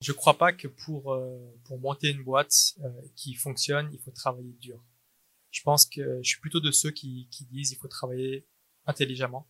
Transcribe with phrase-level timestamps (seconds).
[0.00, 4.10] Je crois pas que pour euh, pour monter une boîte euh, qui fonctionne, il faut
[4.10, 4.82] travailler dur.
[5.50, 8.46] Je pense que je suis plutôt de ceux qui qui disent il faut travailler
[8.86, 9.46] intelligemment.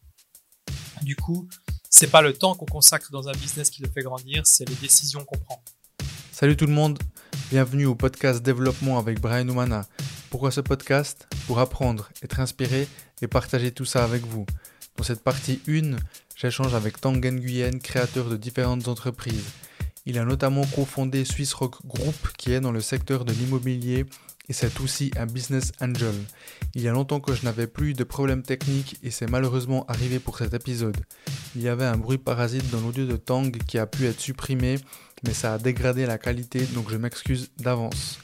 [1.02, 1.48] Du coup,
[1.88, 4.74] c'est pas le temps qu'on consacre dans un business qui le fait grandir, c'est les
[4.74, 5.62] décisions qu'on prend.
[6.32, 6.98] Salut tout le monde,
[7.51, 9.87] bienvenue au podcast Développement avec Brian Oumana.
[10.30, 11.28] Pourquoi ce podcast?
[11.46, 12.88] Pour apprendre, être inspiré
[13.22, 14.46] et partager tout ça avec vous.
[14.96, 15.96] Dans cette partie 1,
[16.34, 19.46] j'échange avec Tangen Nguyen, créateur de différentes entreprises.
[20.06, 24.06] Il a notamment cofondé Swiss Rock Group qui est dans le secteur de l'immobilier
[24.48, 26.14] et c'est aussi un business angel.
[26.74, 30.18] Il y a longtemps que je n'avais plus de problèmes techniques et c'est malheureusement arrivé
[30.18, 30.96] pour cet épisode.
[31.54, 34.78] Il y avait un bruit parasite dans l'audio de Tang qui a pu être supprimé
[35.23, 38.18] mais ça a dégradé la qualité donc je m'excuse d'avance.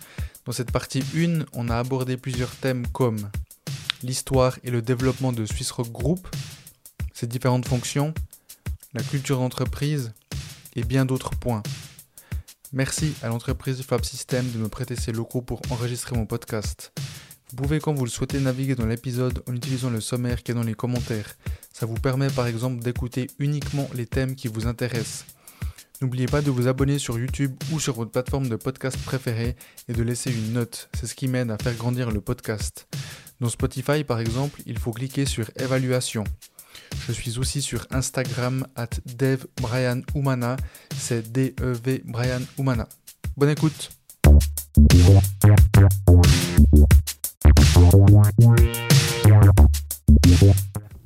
[0.47, 3.29] Dans cette partie 1, on a abordé plusieurs thèmes comme
[4.03, 6.29] l'histoire et le développement de Swiss Rock Group,
[7.13, 8.15] ses différentes fonctions,
[8.95, 10.13] la culture d'entreprise,
[10.77, 11.63] et bien d'autres points.
[12.73, 16.93] Merci à l'entreprise Fab System de me prêter ses locaux pour enregistrer mon podcast.
[17.51, 20.55] Vous pouvez quand vous le souhaitez naviguer dans l'épisode en utilisant le sommaire qui est
[20.55, 21.37] dans les commentaires.
[21.73, 25.27] Ça vous permet par exemple d'écouter uniquement les thèmes qui vous intéressent.
[26.03, 29.57] N'oubliez pas de vous abonner sur YouTube ou sur votre plateforme de podcast préférée
[29.89, 32.87] et de laisser une note, c'est ce qui m'aide à faire grandir le podcast.
[33.41, 36.25] Dans Spotify par exemple, il faut cliquer sur évaluation.
[37.07, 40.57] Je suis aussi sur Instagram at devbrianumana.
[40.97, 42.89] C'est D-E-V Brian Umana.
[43.37, 43.91] Bonne écoute.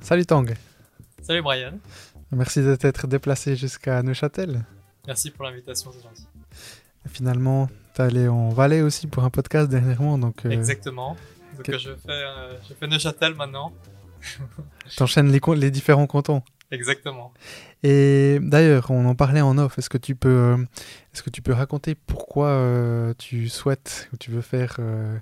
[0.00, 0.46] Salut Tang.
[1.22, 1.78] Salut Brian.
[2.32, 4.64] Merci de t'être déplacé jusqu'à Neuchâtel.
[5.06, 6.26] Merci pour l'invitation, c'est gentil.
[7.08, 10.16] finalement, tu allé en Valais aussi pour un podcast dernièrement.
[10.18, 11.16] Donc, euh, Exactement.
[11.56, 13.72] Donc je, fais, euh, je fais Neuchâtel maintenant.
[14.96, 16.42] T'enchaînes les, les différents cantons.
[16.70, 17.32] Exactement.
[17.82, 19.78] Et d'ailleurs, on en parlait en off.
[19.78, 20.64] Est-ce que tu peux, euh,
[21.12, 25.18] est-ce que tu peux raconter pourquoi euh, tu souhaites ou tu veux faire euh,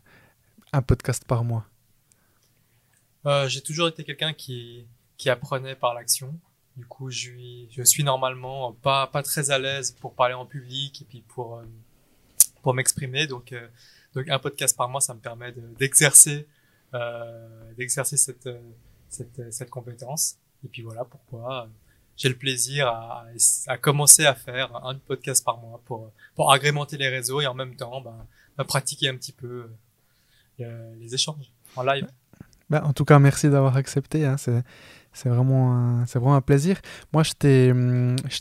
[0.73, 1.65] un podcast par mois?
[3.47, 4.87] J'ai toujours été quelqu'un qui,
[5.19, 6.35] qui apprenait par l'action.
[6.79, 10.47] Du coup, je suis, je suis normalement pas, pas très à l'aise pour parler en
[10.47, 11.63] public et puis pour,
[12.63, 13.27] pour m'exprimer.
[13.27, 13.55] Donc,
[14.15, 16.49] donc, un podcast par mois, ça me permet d'exercer,
[17.77, 18.49] d'exercer cette
[19.09, 20.37] cette, cette compétence.
[20.65, 21.69] Et puis voilà pourquoi euh,
[22.17, 27.09] j'ai le plaisir à, commencer à faire un podcast par mois pour, pour agrémenter les
[27.09, 29.71] réseaux et en même temps ben, pratiquer un petit peu
[30.61, 32.09] euh, les échanges en live.
[32.71, 34.27] Ben, en tout cas, merci d'avoir accepté.
[34.27, 34.37] Hein.
[34.37, 34.63] C'est,
[35.13, 36.81] c'est vraiment, un, c'est vraiment un plaisir.
[37.13, 38.41] Moi, je t'ai, hum, je,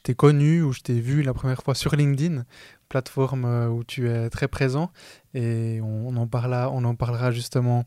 [0.00, 2.44] t'ai, connu ou je t'ai vu la première fois sur LinkedIn,
[2.88, 4.90] plateforme euh, où tu es très présent.
[5.34, 7.82] Et on, on en, parlera, justement euh,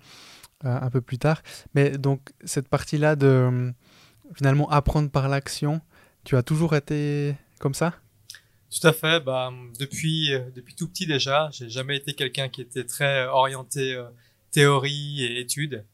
[0.63, 1.41] un peu plus tard.
[1.73, 3.71] Mais donc, cette partie-là de euh,
[4.35, 5.81] finalement apprendre par l'action,
[6.23, 7.95] tu as toujours été comme ça?
[8.69, 9.19] Tout à fait.
[9.19, 14.01] Bah, depuis, euh, depuis tout petit déjà, j'ai jamais été quelqu'un qui était très orienté
[14.51, 15.85] théorie et études.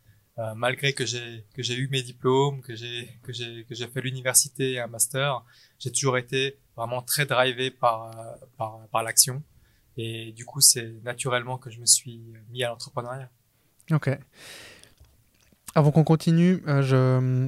[0.55, 4.01] malgré que j'ai que j'ai eu mes diplômes, que j'ai que j'ai que j'ai fait
[4.01, 5.43] l'université et un master,
[5.79, 8.11] j'ai toujours été vraiment très drivé par
[8.57, 9.43] par, par l'action.
[9.97, 13.31] Et du coup, c'est naturellement que je me suis mis à l'entrepreneuriat.
[13.91, 14.09] Ok.
[15.75, 17.47] Avant qu'on continue, euh,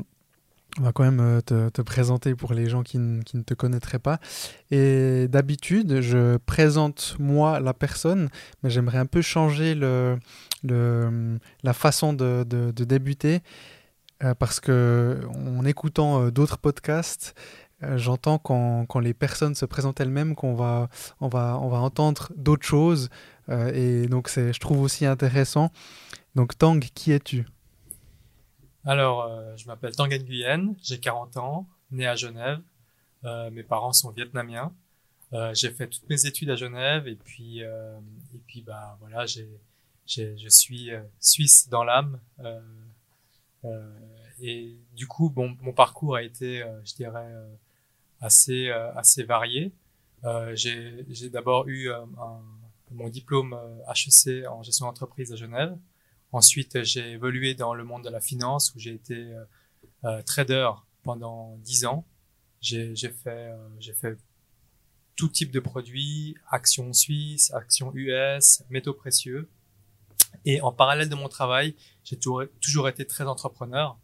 [0.78, 4.20] on va quand même euh, te, présenter pour les gens qui, ne te connaîtraient pas.
[4.72, 8.30] Et d'habitude, je présente moi la personne,
[8.62, 10.20] mais j'aimerais un peu changer le,
[10.64, 13.42] la façon de, débuter.
[14.24, 17.34] Euh, parce que en écoutant d'autres podcasts,
[17.96, 20.90] j'entends quand, les personnes se présentent elles-mêmes qu'on va,
[21.20, 23.10] on va, on va entendre d'autres choses.
[23.50, 25.72] et donc, je trouve aussi intéressant
[26.36, 27.46] donc Tang, qui es-tu?
[28.86, 32.62] Alors, euh, je m'appelle Tang Nguyen, j'ai 40 ans, né à Genève.
[33.26, 34.74] Euh, mes parents sont vietnamiens.
[35.34, 39.48] Euh, j'ai fait toutes mes études à Genève et puis et puis bah voilà, j'ai
[40.08, 42.20] je suis suisse dans l'âme.
[44.42, 47.32] et du coup, mon parcours a été, je dirais,
[48.22, 49.72] assez assez varié.
[50.54, 51.92] j'ai d'abord eu
[52.92, 53.56] mon diplôme
[53.88, 55.78] HEC en gestion d'entreprise à Genève.
[56.32, 59.44] Ensuite, j'ai évolué dans le monde de la finance où j'ai été euh,
[60.06, 60.70] euh trader
[61.04, 62.06] pendant dix ans.
[62.62, 64.18] J'ai fait, euh, j'ai fait
[65.16, 69.50] tout type de produits, actions suisses, actions US, métaux précieux.
[70.46, 73.98] Et en parallèle de mon travail, j'ai toujours été très entrepreneur.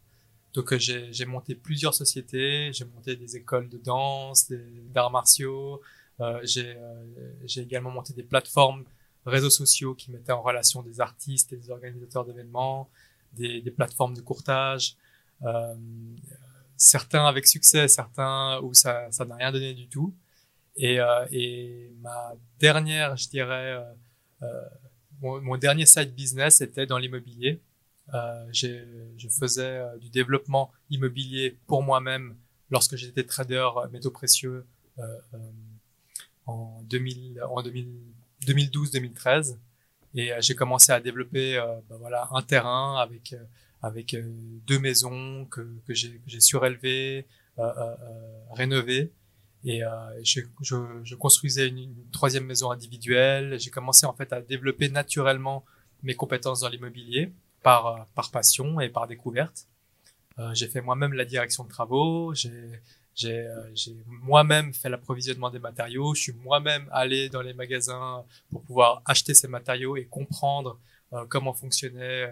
[0.54, 4.50] Donc euh, j'ai monté plusieurs sociétés, j'ai monté des écoles de danse,
[4.92, 5.82] d'arts martiaux,
[6.20, 8.84] euh, j'ai également monté des plateformes
[9.26, 12.88] réseaux sociaux qui mettaient en relation des artistes et des organisateurs d'événements,
[13.32, 14.96] des, des, plateformes de courtage,
[15.42, 15.74] euh,
[16.76, 20.14] certains avec succès, certains où ça ça n'a rien donné du tout.
[20.76, 23.82] Et, euh, et ma dernière, je dirais,
[25.20, 27.60] mon, mon, dernier side business était dans l'immobilier.
[28.52, 32.36] je faisais du développement immobilier pour moi-même
[32.70, 34.66] lorsque j'étais trader métaux précieux
[36.46, 37.62] en, 2000, en
[38.46, 39.56] 2012-2013
[40.14, 43.34] et j'ai commencé à développer ben voilà un terrain avec
[43.82, 44.22] avec euh,
[44.66, 47.26] deux maisons que, que j'ai surélevées,
[47.58, 47.94] euh, euh,
[48.52, 49.12] rénovées.
[49.64, 49.80] Et
[50.22, 53.58] je, je, je, construisais une, troisième maison individuelle.
[53.58, 55.64] J'ai commencé en fait à développer naturellement
[56.04, 57.32] mes compétences dans l'immobilier
[57.64, 59.66] par, par passion et par découverte.
[60.38, 62.80] Euh, j'ai fait moi-même la direction de travaux, j'ai
[63.16, 69.02] j'ai moi-même fait l'approvisionnement des matériaux, je suis moi-même allé dans les magasins pour pouvoir
[69.06, 70.78] acheter ces matériaux et comprendre
[71.12, 72.30] euh, comment fonctionnait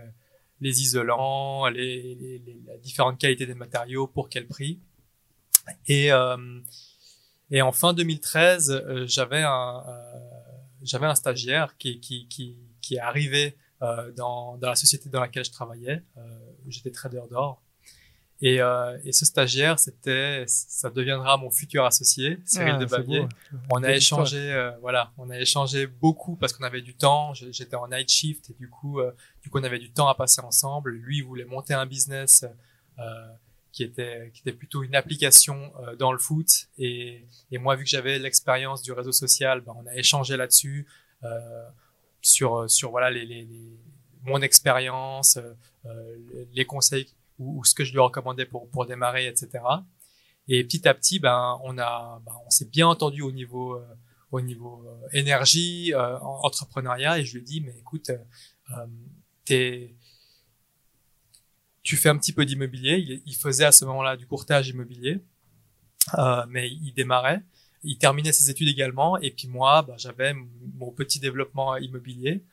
[0.60, 4.78] les isolants, les, les, les, différentes qualités des matériaux, pour quel prix.
[5.86, 6.60] Et, euh,
[7.50, 13.00] et en fin 2013, euh, j'avais un, euh, un stagiaire qui, qui, qui, qui est
[13.00, 16.02] arrivé euh, dans, dans la société dans laquelle je travaillais.
[16.66, 17.62] J'étais trader d'or.
[18.44, 23.26] Et, euh, et, ce stagiaire, c'était, ça deviendra mon futur associé, Cyril ah, de Bavier.
[23.70, 27.32] On a échangé, euh, voilà, on a échangé beaucoup parce qu'on avait du temps.
[27.32, 29.12] J'étais en night shift et du coup, euh,
[29.42, 30.90] du coup, on avait du temps à passer ensemble.
[30.90, 32.44] Lui, il voulait monter un business
[33.72, 36.68] qui était, qui était plutôt une application dans le foot.
[36.76, 40.86] Et, et moi, vu que j'avais l'expérience du réseau social, ben, on a échangé là-dessus
[42.20, 43.78] sur, sur voilà les, les, les
[44.26, 45.38] mon expérience,
[46.52, 47.08] les conseils
[47.38, 49.62] ou, ce que je lui recommandais pour, pour démarrer, etc.
[50.48, 53.84] Et petit à petit, ben, on a, ben, on s'est bien entendu au niveau, euh,
[54.34, 58.86] au niveau euh, énergie, euh, entrepreneuriat, et je lui ai dit, mais écoute, euh,
[59.44, 59.94] t'es,
[61.82, 62.98] tu fais un petit peu d'immobilier.
[62.98, 65.22] Il, il, faisait à ce moment-là du courtage immobilier,
[66.48, 67.42] mais il démarrait.
[67.82, 70.34] Il terminait ses études également, et puis moi, ben, j'avais
[70.74, 72.44] mon petit développement immobilier,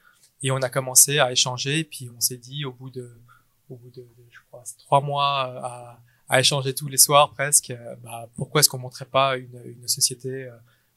[0.43, 3.11] et on a commencé à échanger, et puis on s'est dit au bout de
[3.71, 7.71] au bout de, je crois, trois mois euh, à, à, échanger tous les soirs presque,
[7.71, 10.50] euh, bah, pourquoi est-ce qu'on montrait pas une, une société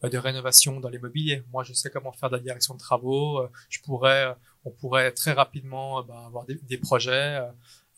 [0.02, 1.42] euh, de rénovation dans l'immobilier?
[1.52, 3.46] Moi, je sais comment faire de la direction de travaux.
[3.70, 4.34] Je pourrais,
[4.64, 7.40] on pourrait très rapidement bah, avoir des, des projets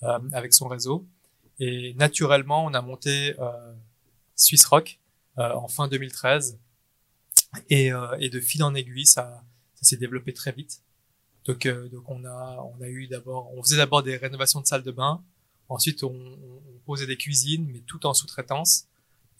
[0.02, 1.04] avec son réseau.
[1.58, 3.34] Et naturellement, on a monté
[4.36, 5.00] Swiss Rock
[5.36, 6.60] en fin 2013.
[7.70, 7.90] Et,
[8.20, 9.42] et de fil en aiguille, ça,
[9.74, 10.82] ça s'est développé très vite.
[11.46, 14.66] Donc, euh, donc on a, on a eu d'abord, on faisait d'abord des rénovations de
[14.66, 15.22] salles de bain.
[15.68, 18.86] Ensuite, on, on posait des cuisines, mais tout en sous-traitance.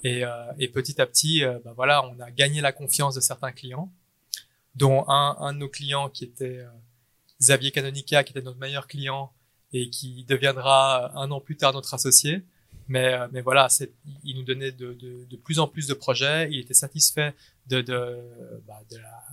[0.03, 3.21] Et, euh, et, petit à petit, euh, bah voilà, on a gagné la confiance de
[3.21, 3.91] certains clients,
[4.75, 6.65] dont un, un de nos clients qui était
[7.41, 9.33] Xavier Canonica, qui était notre meilleur client
[9.73, 12.43] et qui deviendra un an plus tard notre associé.
[12.89, 13.67] Mais, mais voilà,
[14.23, 16.49] il nous donnait de, de, de, plus en plus de projets.
[16.53, 17.35] Il était satisfait
[17.67, 18.21] de, de,
[18.67, 19.25] bah, de la,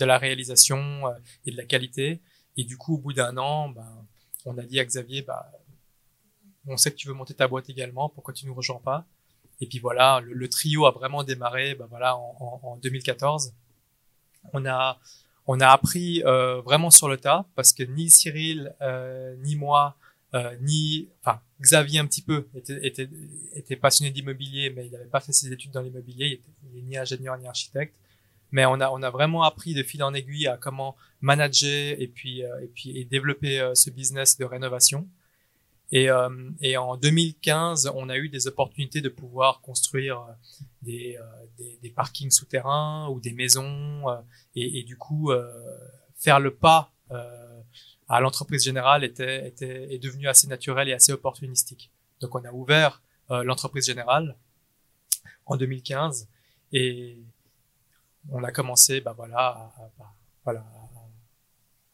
[0.00, 1.12] de la réalisation euh,
[1.46, 2.20] et de la qualité.
[2.56, 4.06] Et du coup, au bout d'un an, ben,
[4.44, 5.52] on a dit à Xavier, bah,
[6.66, 9.06] on sait que tu veux monter ta boîte également, pourquoi tu nous rejoins pas?
[9.60, 13.52] Et puis voilà, le, trio a vraiment démarré, ben voilà, en, en, 2014.
[14.54, 14.98] On a
[15.46, 19.96] on a appris euh, vraiment sur le tas parce que ni Cyril euh, ni moi
[20.60, 21.08] ni
[21.60, 23.08] Xavier un petit peu était était,
[23.54, 26.40] était passionné d'immobilier mais il n'avait pas fait ses études dans l'immobilier
[26.72, 27.94] il, est ni ingénieur ni architecte
[28.52, 32.08] mais on a on a vraiment appris de fil en aiguille à comment manager et
[32.08, 35.08] puis euh, et puis et développer euh, ce business de rénovation.
[35.92, 36.28] Et, euh,
[36.60, 40.24] et en 2015, on a eu des opportunités de pouvoir construire
[40.82, 41.18] des,
[41.58, 44.04] des, des parkings souterrains ou des maisons
[44.54, 45.32] et, et, du coup
[46.14, 46.92] faire le pas
[48.08, 51.90] à l'entreprise générale était, était est devenu assez naturel et assez opportunistique.
[52.20, 54.36] Donc on a ouvert l'entreprise générale
[55.44, 56.28] en 2015
[56.72, 57.18] et
[58.28, 59.72] on a commencé, bah voilà, à,
[60.44, 60.64] voilà,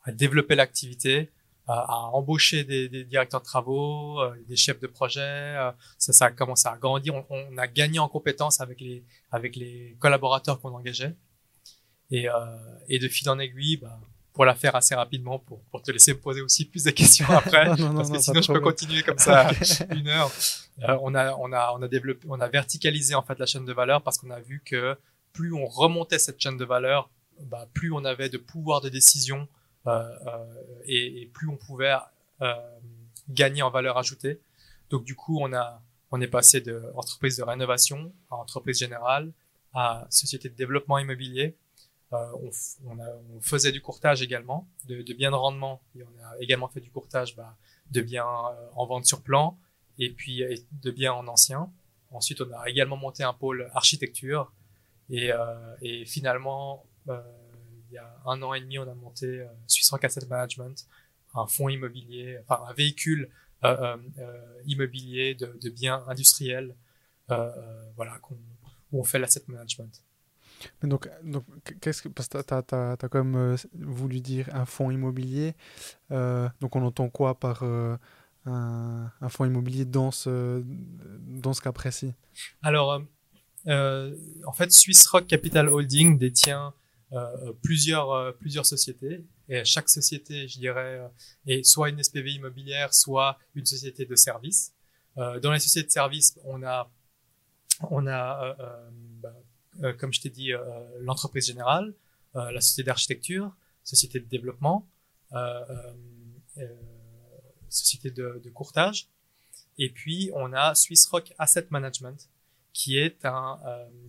[0.04, 1.30] à développer l'activité,
[1.68, 5.21] à, embaucher des, des, directeurs de travaux, euh, des chefs de projet.
[5.21, 7.14] Euh, ça, ça a commencé à grandir.
[7.14, 11.16] On, on, a gagné en compétences avec les avec les collaborateurs qu'on engageait.
[12.12, 12.35] Et, euh,
[12.88, 13.99] et de fil en aiguille, bah,
[14.33, 17.66] pour la faire assez rapidement, pour, pour te laisser poser aussi plus de questions après,
[17.66, 19.50] parce que sinon je peux continuer comme ça
[19.90, 20.30] une heure.
[20.83, 23.64] Euh, on a on a on a développé, on a verticalisé en fait la chaîne
[23.64, 24.97] de valeur parce qu'on a vu que
[25.37, 29.47] plus on remontait cette chaîne de valeur, bah, plus on avait de pouvoir de décision
[29.87, 31.95] euh, euh, et, et, plus on pouvait
[32.40, 32.55] euh,
[33.28, 34.40] gagner en valeur ajoutée.
[34.88, 39.33] Donc du coup, on a on est passé de de rénovation à entreprise générale
[39.75, 41.55] à société de développement immobilier.
[42.12, 42.50] Euh, on,
[42.88, 46.81] on, faisait du courtage également, de, de biens de rendement, et on a également fait
[46.81, 47.57] du courtage bah,
[47.90, 48.26] de biens
[48.75, 49.59] en vente sur plan,
[49.99, 50.43] et puis
[50.85, 51.71] de biens en ancien.
[52.12, 54.52] Ensuite, on a également monté un pôle architecture,
[55.10, 55.30] Et,
[55.82, 60.26] et finalement, il y a un an et demi, on a monté Swiss Rock Asset
[60.26, 60.86] Management,
[61.34, 63.30] un fonds immobilier, enfin un véhicule
[64.66, 66.75] immobilier de, de, biens industriels,
[67.28, 68.18] voilà,
[68.92, 70.02] où on fait l'asset management.
[70.82, 71.44] Mais donc, donc
[71.80, 75.54] qu'est-ce que parce que tu as, quand même euh, voulu dire un fonds immobilier.
[76.10, 77.96] Euh, donc on entend quoi par euh,
[78.46, 82.14] un, un, fonds immobilier dans ce, dans ce cas précis?
[82.62, 83.02] Alors,
[83.66, 86.73] en fait, Swiss Rock Capital Holding détient
[87.62, 89.25] plusieurs, plusieurs sociétés.
[89.49, 91.00] Et chaque société, je dirais,
[91.46, 94.73] est soit une SPV immobilière, soit une société de service.
[95.16, 96.90] dans les sociétés de service, on a,
[97.80, 99.35] bah,
[99.82, 100.61] euh, comme je t'ai dit, euh,
[101.00, 101.94] l'entreprise générale,
[102.35, 104.88] euh, la société d'architecture, société de développement,
[107.68, 109.08] société de, de, courtage.
[109.78, 112.28] Et puis, on a Swiss Rock Asset Management,
[112.76, 113.59] qui est, un,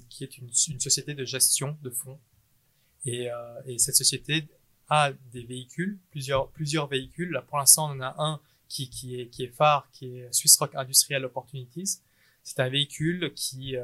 [0.09, 2.19] qui est une, société de gestion de fonds.
[3.05, 3.29] Et,
[3.65, 4.45] et, cette société
[4.89, 7.31] a des véhicules, plusieurs, plusieurs véhicules.
[7.31, 10.33] Là, pour l'instant, on en a un qui, qui, est, qui est phare, qui est
[10.33, 12.01] Swiss Rock Industrial Opportunities.
[12.43, 13.77] C'est un véhicule qui,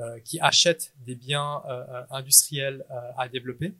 [0.00, 2.84] euh, qui achètent des biens euh, euh, industriels
[3.16, 3.74] à développer,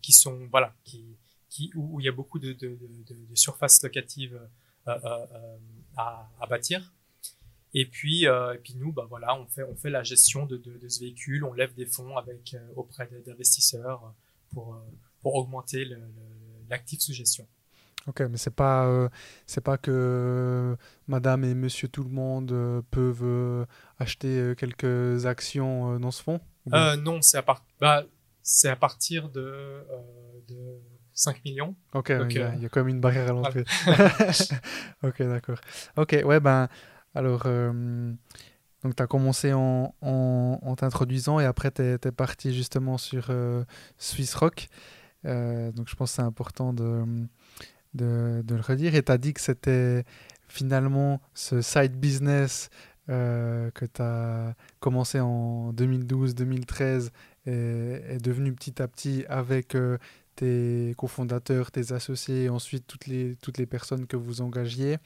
[0.00, 1.04] qui sont voilà, qui,
[1.50, 4.40] qui où, il y a beaucoup de, de, de, de surfaces locatives
[4.86, 5.26] à,
[5.96, 6.90] à, bâtir.
[7.74, 10.78] Et puis, et puis nous, bah voilà, on fait, on fait la gestion de, de,
[10.78, 14.14] de ce véhicule, on lève des fonds avec auprès d'investisseurs
[14.50, 14.80] pour,
[15.20, 15.84] pour augmenter
[16.68, 17.46] l'actif sous gestion.
[18.06, 19.08] Ok, mais c'est pas euh,
[19.46, 20.76] c'est pas que euh,
[21.08, 23.66] Madame et Monsieur tout le monde euh, peuvent
[23.98, 26.40] acheter quelques actions dans ce fonds.
[26.66, 28.04] non, c'est à part bah,
[28.42, 29.82] c'est à partir de,
[30.48, 30.54] de
[31.14, 31.74] 5 millions.
[31.94, 33.64] Ok, il y, a, y, a quand même une barrière à l'entrée.
[35.02, 35.58] ok, d'accord.
[35.96, 36.68] Ok, ouais ben
[37.14, 37.44] alors
[38.82, 43.32] donc tu as commencé en, en, t'introduisant et après tu es, parti justement sur
[43.98, 44.68] Swiss Rock.
[45.24, 47.26] donc je pense que c'est important de
[47.94, 48.94] de, de le redire.
[48.94, 50.04] Et tu as dit que c'était
[50.48, 52.68] finalement ce side business
[53.10, 57.10] euh, que tu as commencé en 2012-2013
[57.46, 59.98] est, est, devenu petit à petit avec euh,
[60.36, 64.96] tes cofondateurs, tes associés et ensuite toutes les, toutes les personnes que vous engagiez,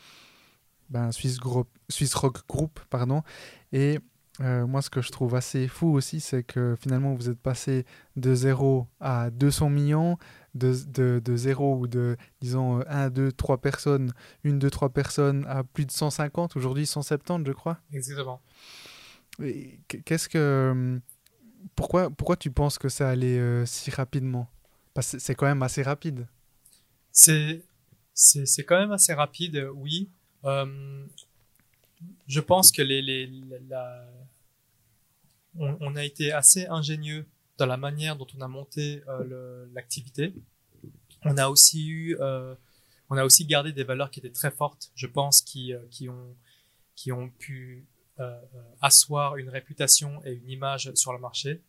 [0.90, 2.80] ben, Swiss, Group, Swiss Rock Group.
[2.90, 3.22] Pardon,
[3.72, 3.98] et
[4.40, 7.84] euh, moi, ce que je trouve assez fou aussi, c'est que finalement, vous êtes passé
[8.16, 10.16] de 0 à 200 millions,
[10.54, 14.12] de, de, de 0 ou de, disons, 1, 2, 3 personnes,
[14.44, 17.78] 1, 2, 3 personnes à plus de 150, aujourd'hui 170, je crois.
[17.92, 18.40] Exactement.
[20.04, 21.00] Qu'est-ce que.
[21.74, 24.48] Pourquoi, pourquoi tu penses que ça allait euh, si rapidement?
[24.94, 26.26] Parce que c'est quand même assez rapide.
[27.10, 27.64] C'est
[28.66, 30.10] quand même assez rapide, oui.
[30.44, 31.06] Euh,
[32.26, 33.26] je pense que les, les
[33.68, 34.06] la,
[35.56, 37.26] on, a été assez ingénieux
[37.56, 40.32] dans la manière dont on a monté euh, l'activité.
[41.24, 42.54] On a aussi eu, euh,
[43.10, 46.36] on a aussi gardé des valeurs qui étaient très fortes, je pense, qui, qui ont,
[46.94, 47.86] qui ont pu
[48.80, 51.62] asseoir une réputation et une image sur le marché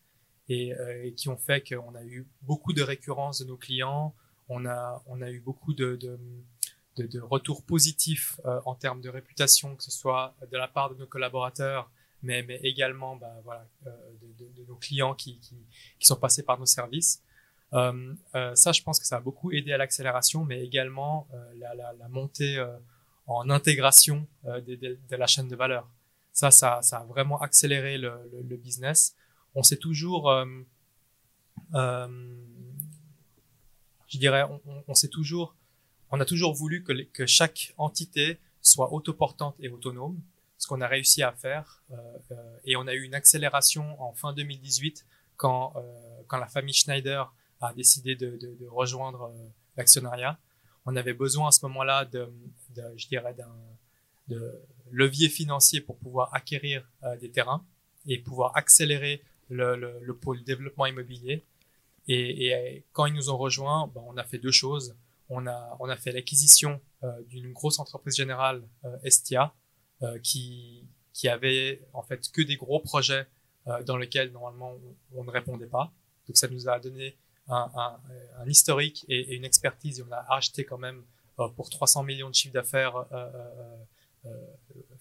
[0.48, 0.74] et,
[1.04, 4.16] et qui ont fait qu'on a eu beaucoup de récurrence de nos clients.
[4.48, 6.20] On a, on a eu beaucoup de, de
[7.00, 10.90] de, de retours positifs euh, en termes de réputation, que ce soit de la part
[10.90, 11.90] de nos collaborateurs,
[12.22, 13.34] mais, également bah,
[13.88, 13.92] euh,
[14.38, 15.40] de, nos clients qui,
[16.00, 17.24] sont passés par nos services.
[17.74, 18.14] Euh,
[18.56, 22.64] ça, je pense que ça a beaucoup aidé à l'accélération, mais également la, montée
[23.26, 25.90] en intégration de, la chaîne de valeur.
[26.34, 29.16] Ça, ça, a vraiment accéléré le business.
[29.56, 30.30] On s'est toujours,
[31.74, 32.58] je
[34.18, 35.56] dirais, on, on, on s'est toujours
[36.12, 40.20] on a toujours voulu que, que chaque entité soit autoportante et autonome,
[40.58, 41.84] ce qu'on a réussi à faire.
[41.92, 41.96] Euh,
[42.32, 45.06] euh, et on a eu une accélération en fin 2018
[45.38, 45.82] quand, euh,
[46.28, 49.48] quand la famille Schneider a décidé de, de, de rejoindre euh,
[49.78, 50.38] l'actionnariat.
[50.86, 52.32] On avait besoin à ce moment-là de,
[52.76, 53.56] de, je dirais, d'un
[54.92, 57.66] levier financier pour pouvoir acquérir euh, des terrains
[58.08, 61.44] et pouvoir accélérer le, le, le pôle développement immobilier.
[62.08, 64.96] Et, et, quand ils nous ont rejoints, ben, on a fait deux choses
[65.30, 69.54] on a, fait l'acquisition euh, d'une grosse entreprise générale, euh, Estia,
[70.02, 70.88] euh, qui,
[71.26, 73.28] avait en fait que des gros projets
[73.86, 74.74] dans lesquels normalement
[75.14, 75.92] on, ne répondait pas.
[76.26, 77.18] Donc ça nous a donné
[77.50, 78.00] un,
[78.48, 81.04] historique et, une expertise et on a acheté quand même
[81.58, 83.06] pour 300 millions de chiffres d'affaires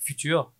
[0.00, 0.52] futurs.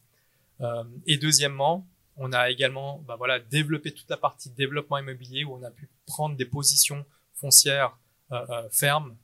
[1.07, 5.63] et deuxièmement, on a également bah voilà, développé toute la partie développement immobilier où on
[5.65, 7.99] a pu prendre des positions foncières
[8.71, 9.17] fermes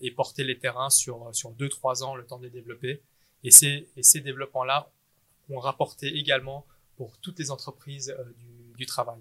[0.00, 3.02] et porter les terrains sur sur deux trois ans le temps de les développer.
[3.44, 4.90] Et ces et ces développements là
[5.50, 8.24] ont rapporté également pour toutes les entreprises euh,
[8.76, 9.20] du, travail.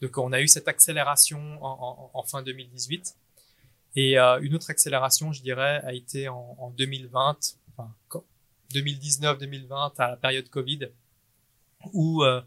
[0.00, 3.16] Donc on a eu cette accélération en, fin 2018.
[3.94, 7.38] Et euh, une autre accélération, je dirais, a été en, en 2020,
[7.72, 7.94] enfin
[8.74, 10.88] 2019-2020 à la période Covid,
[11.92, 12.42] où euh,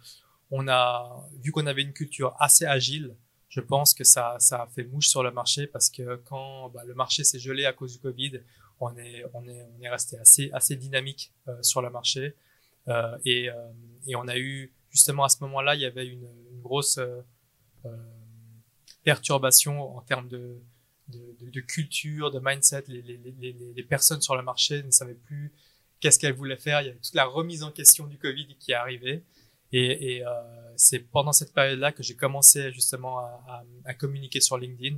[0.52, 3.16] on a vu qu'on avait une culture assez agile.
[3.50, 6.84] Je pense que ça, ça a fait mouche sur le marché parce que quand bah,
[6.86, 8.42] le marché s'est gelé à cause du Covid,
[8.80, 12.36] on est, on est, on est resté assez, assez dynamique euh, sur le marché.
[12.88, 13.54] Euh, et, euh,
[14.08, 17.22] et on a eu justement à ce moment-là, il y avait une, une grosse euh,
[19.04, 20.60] perturbation en termes de,
[21.08, 22.84] de, de, de, culture, de mindset.
[22.88, 25.52] Les, les, les, les, personnes sur le marché ne savaient plus
[26.00, 26.82] qu'est-ce qu'elles voulaient faire.
[26.82, 29.24] Il y avait toute la remise en question du Covid qui est arrivée.
[29.72, 30.32] Et, et euh,
[30.76, 34.98] c'est pendant cette période-là que j'ai commencé justement à, à, à, communiquer sur LinkedIn.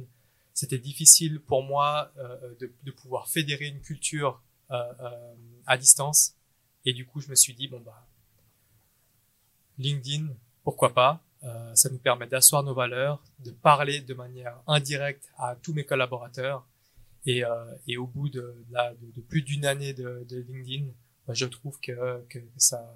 [0.53, 5.35] C'était difficile pour moi euh, de, de, pouvoir fédérer une culture euh, euh,
[5.65, 6.35] à distance.
[6.85, 8.07] Et du coup, je me suis dit, bon, bah,
[9.77, 10.27] LinkedIn,
[10.63, 11.21] pourquoi pas?
[11.43, 15.85] Euh, Ça nous permet d'asseoir nos valeurs, de parler de manière indirecte à tous mes
[15.85, 16.65] collaborateurs.
[17.25, 18.55] Et, euh, et au bout de,
[19.01, 20.85] de, plus d'une année de, de LinkedIn,
[21.27, 22.93] bah, je trouve que, que, ça,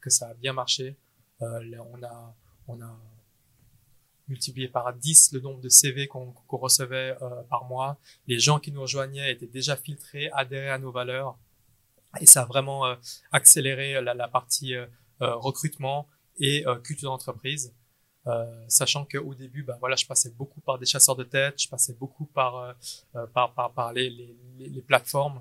[0.00, 0.96] que ça a bien marché.
[1.42, 2.34] Euh, on a,
[2.68, 2.98] on a
[4.28, 7.98] multiplié par 10 le nombre de CV qu'on qu recevait euh, par mois.
[8.26, 11.38] Les gens qui nous rejoignaient étaient déjà filtrés, adhéraient à nos valeurs.
[12.20, 12.94] Et ça a vraiment euh,
[13.32, 14.86] accéléré la, la partie euh,
[15.20, 17.74] recrutement et euh, culture d'entreprise.
[18.68, 21.94] sachant qu'au début, bah, voilà, je passais beaucoup par des chasseurs de tête, je passais
[21.94, 22.74] beaucoup par,
[23.32, 25.40] par, par, par les, les, les plateformes,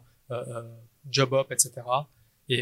[1.10, 1.72] JobUp, etc.
[2.48, 2.62] Et,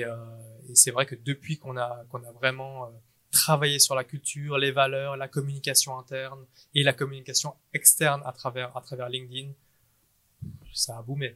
[0.70, 2.90] et c'est vrai que depuis qu'on a, qu'on a vraiment
[3.34, 8.78] travailler sur la culture, les valeurs, la communication interne et la communication externe à travers,
[8.78, 9.52] à travers LinkedIn,
[10.72, 11.36] ça a boomé.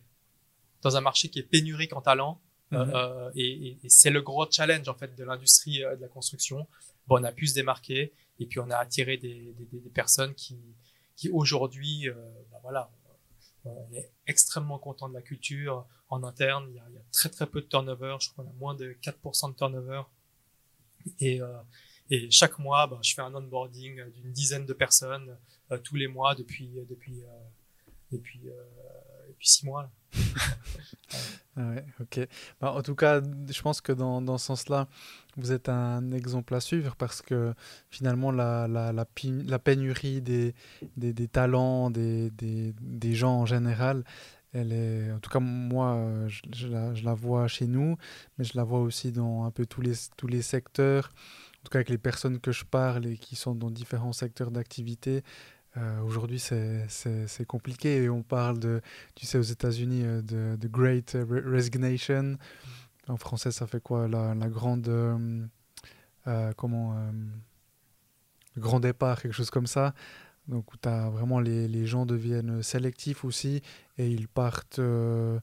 [0.83, 2.33] Dans un marché qui est pénurique en talent,
[2.71, 2.91] mm -hmm.
[2.95, 3.51] euh, et,
[3.85, 6.59] et, c'est le gros challenge en fait de l'industrie euh, de la construction.
[7.07, 8.01] Bon, on a pu se démarquer
[8.39, 10.57] et puis on a attiré des, des, des personnes qui,
[11.17, 12.13] qui aujourd'hui, euh,
[12.51, 12.83] ben voilà,
[13.65, 15.75] on est extrêmement content de la culture
[16.15, 16.63] en interne.
[16.71, 18.13] Il y a, il y a très très peu de turnover.
[18.23, 20.03] Je crois qu'on a moins de 4% de turnover.
[21.19, 21.57] Et, euh,
[22.09, 25.37] et chaque mois, bah, je fais un onboarding d'une dizaine de personnes
[25.71, 28.41] euh, tous les mois depuis euh, depuis euh, depuis
[29.41, 29.89] six mois.
[31.57, 32.27] ouais, ok.
[32.61, 34.87] Bah, en tout cas, je pense que dans, dans ce sens-là,
[35.35, 37.53] vous êtes un exemple à suivre parce que
[37.89, 40.55] finalement, la, la, la, pénurie des,
[40.95, 44.05] des, des talents, des, des, des, gens en général,
[44.53, 47.97] elle est, en tout cas, moi, je, je, la, je la vois chez nous,
[48.37, 51.11] mais je la vois aussi dans un peu tous les, tous les secteurs
[51.67, 55.21] tout cas avec les personnes que je parle et qui sont dans différents secteurs d'activité,
[55.75, 58.79] euh, aujourd'hui c'est compliqué et on parle de,
[59.15, 60.21] tu sais, aux États-Unis euh,
[60.55, 62.37] de, Great Resignation.
[63.09, 64.87] En français, ça fait quoi La, grande.
[64.87, 66.95] Euh, comment
[68.55, 69.93] Le grand départ, quelque chose comme ça.
[70.47, 73.61] Donc, où as vraiment les, les gens deviennent sélectifs aussi
[73.97, 74.77] et ils partent.
[74.77, 75.39] Je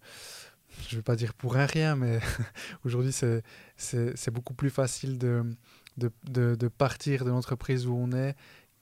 [0.91, 2.19] ne vais pas dire pour un rien, mais
[2.85, 5.45] aujourd'hui, c'est beaucoup plus facile de,
[5.97, 8.37] de, de, de partir de l'entreprise où on est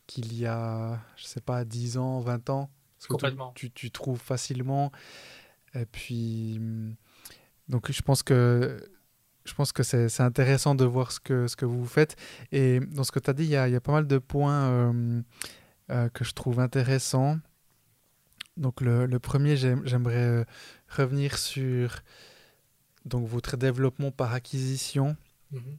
[0.06, 2.70] qu'il y a, je sais pas, 10 ans, 20 ans?
[3.08, 3.52] Complètement.
[3.54, 4.92] Tu, tu, tu, trouves facilement.
[5.74, 6.60] Et puis,
[7.68, 8.78] donc je pense que
[9.44, 12.16] je pense que c'est intéressant de voir ce que, ce que vous faites.
[12.52, 14.18] Et dans ce que tu as dit, il y a, y a, pas mal de
[14.18, 15.22] points euh,
[15.90, 17.38] euh, que je trouve intéressants.
[18.56, 20.44] Donc le, le premier, j'aimerais euh,
[20.88, 22.02] revenir sur
[23.04, 25.16] donc, votre développement par acquisition.
[25.50, 25.76] Mm -hmm.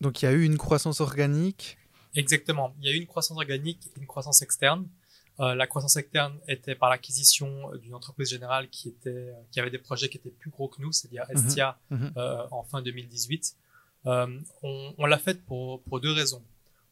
[0.00, 1.78] Donc il y a eu une croissance organique.
[2.14, 2.74] Exactement.
[2.80, 4.86] Il y a eu une croissance organique et une croissance externe.
[5.38, 9.78] Euh, la croissance externe était par l'acquisition d'une entreprise générale qui était qui avait des
[9.78, 11.36] projets qui étaient plus gros que nous, c'est-à-dire mhm.
[11.36, 13.54] Estia euh, en fin 2018.
[14.06, 16.42] Euh, on, on l'a fait pour pour deux raisons.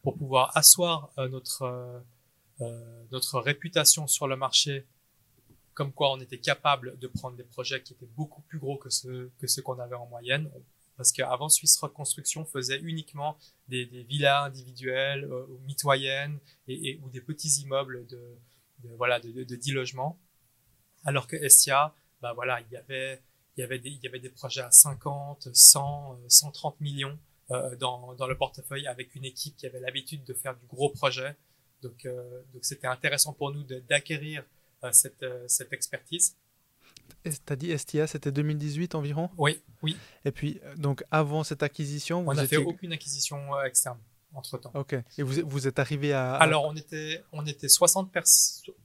[0.03, 2.03] Pour pouvoir asseoir euh, notre
[2.61, 4.85] euh, notre réputation sur le marché,
[5.73, 8.89] comme quoi on était capable de prendre des projets qui étaient beaucoup plus gros que
[8.89, 10.49] ceux que ceux qu'on avait en moyenne.
[10.97, 17.21] Parce qu'avant Suisse Reconstruction faisait uniquement des, villas individuelles euh, ou mitoyennes et, ou des
[17.21, 18.37] petits immeubles de,
[18.97, 20.17] voilà de, de, de 10 logements.
[21.03, 23.21] Alors que Estia bah voilà il y avait
[23.57, 27.17] il y avait des il y avait des projets à 50 100 130 millions
[27.51, 31.35] euh, dans, le portefeuille avec une équipe qui avait l'habitude de faire du gros projet.
[31.81, 34.43] Donc euh, donc c'était intéressant pour nous d'acquérir
[34.91, 36.37] cette cette expertise
[37.45, 39.29] T'as dit STIA, c'était 2018 environ?
[39.37, 39.97] Oui, oui.
[40.25, 42.57] Et puis, euh, donc, avant cette acquisition, on n'a étiez...
[42.57, 43.97] fait aucune acquisition euh, externe
[44.33, 44.71] entre temps.
[44.75, 44.95] Ok.
[45.17, 46.35] Et vous, vous êtes arrivé à.
[46.35, 48.11] Alors, on était, on était 60,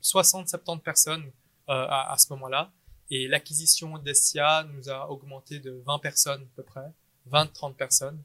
[0.00, 1.24] 60 70 personnes
[1.68, 2.72] euh, à, à, ce moment-là.
[3.10, 6.92] Et l'acquisition d'Estia nous a augmenté de 20 personnes à peu près,
[7.30, 8.22] 20-30 personnes.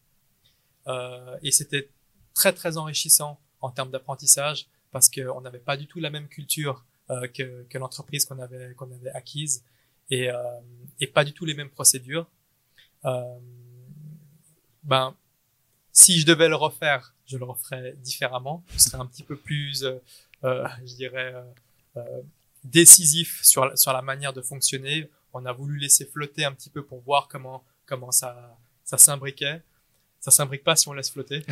[0.87, 1.89] euh, et c'était
[2.35, 6.85] très très enrichissant en termes d'apprentissage parce qu'on n'avait pas du tout la même culture
[7.09, 9.63] euh, que, que l'entreprise qu'on avait qu'on avait acquise
[10.09, 10.41] et, euh,
[10.99, 12.27] et pas du tout les mêmes procédures.
[13.05, 13.21] Euh,
[14.83, 15.15] ben
[15.91, 18.63] si je devais le refaire, je le referais différemment.
[18.75, 19.95] Ce serait un petit peu plus, euh,
[20.43, 21.33] euh je dirais,
[21.97, 22.21] euh,
[22.63, 25.09] décisif sur sur la manière de fonctionner.
[25.33, 29.61] On a voulu laisser flotter un petit peu pour voir comment comment ça ça s'imbriquait.
[30.19, 31.45] Ça s'imbrique pas si on laisse flotter.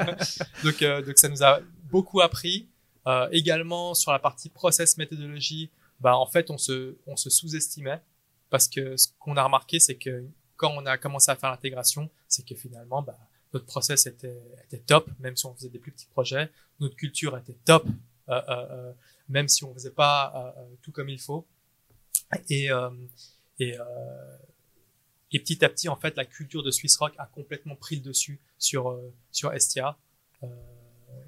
[0.64, 2.68] donc donc ça nous a beaucoup appris.
[3.06, 8.00] Euh, également sur la partie process méthodologie, bah en fait on se on se sous-estimait
[8.50, 10.24] parce que ce qu'on a remarqué c'est que
[10.56, 13.18] quand on a commencé à faire l'intégration, c'est que finalement bah
[13.52, 17.36] notre process était était top même si on faisait des plus petits projets, notre culture
[17.36, 17.86] était top
[18.28, 18.92] euh, euh, euh
[19.28, 21.46] même si on faisait pas euh, tout comme il faut.
[22.48, 22.68] Et
[23.58, 23.76] et
[25.32, 28.02] et petit à petit en fait la culture de Swiss Rock a complètement pris le
[28.02, 28.98] dessus sur
[29.32, 29.96] sur Estia.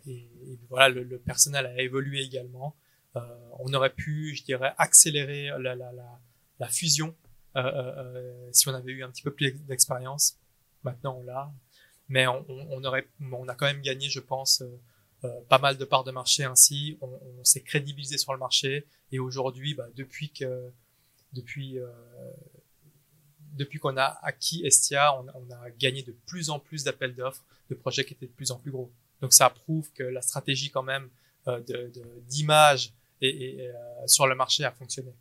[0.06, 0.28] Et,
[0.68, 2.74] voilà, le, le, personnel a évolué également.
[3.18, 7.14] Euh, on aurait pu, je dirais, accélérer la, fusion
[7.56, 10.36] euh, euh, si on avait eu un petit peu plus d'expérience.
[10.84, 11.52] Maintenant, on l'a,
[12.08, 14.62] mais on, aurait, on a quand même gagné, je pense,
[15.48, 16.98] pas mal de parts de marché ainsi.
[17.00, 20.70] On, s'est crédibilisé sur le marché et aujourd'hui, bah, depuis que,
[21.32, 21.78] depuis
[23.54, 27.74] depuis qu'on a acquis Estia, on, a gagné de plus en plus d'appels d'offres, de
[27.74, 28.92] projets qui étaient de plus en plus gros.
[29.20, 31.08] Donc ça prouve que la stratégie quand même
[32.28, 33.72] d'image et, et euh,
[34.06, 35.12] sur le marché a fonctionné.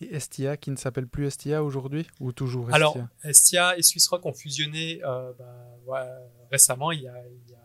[0.00, 2.76] Et Estia qui ne s'appelle plus Estia aujourd'hui ou toujours Estia?
[2.76, 6.08] Alors Estia et Swissrock ont fusionné euh, bah, ouais,
[6.50, 7.58] récemment, il y, a, il, y a,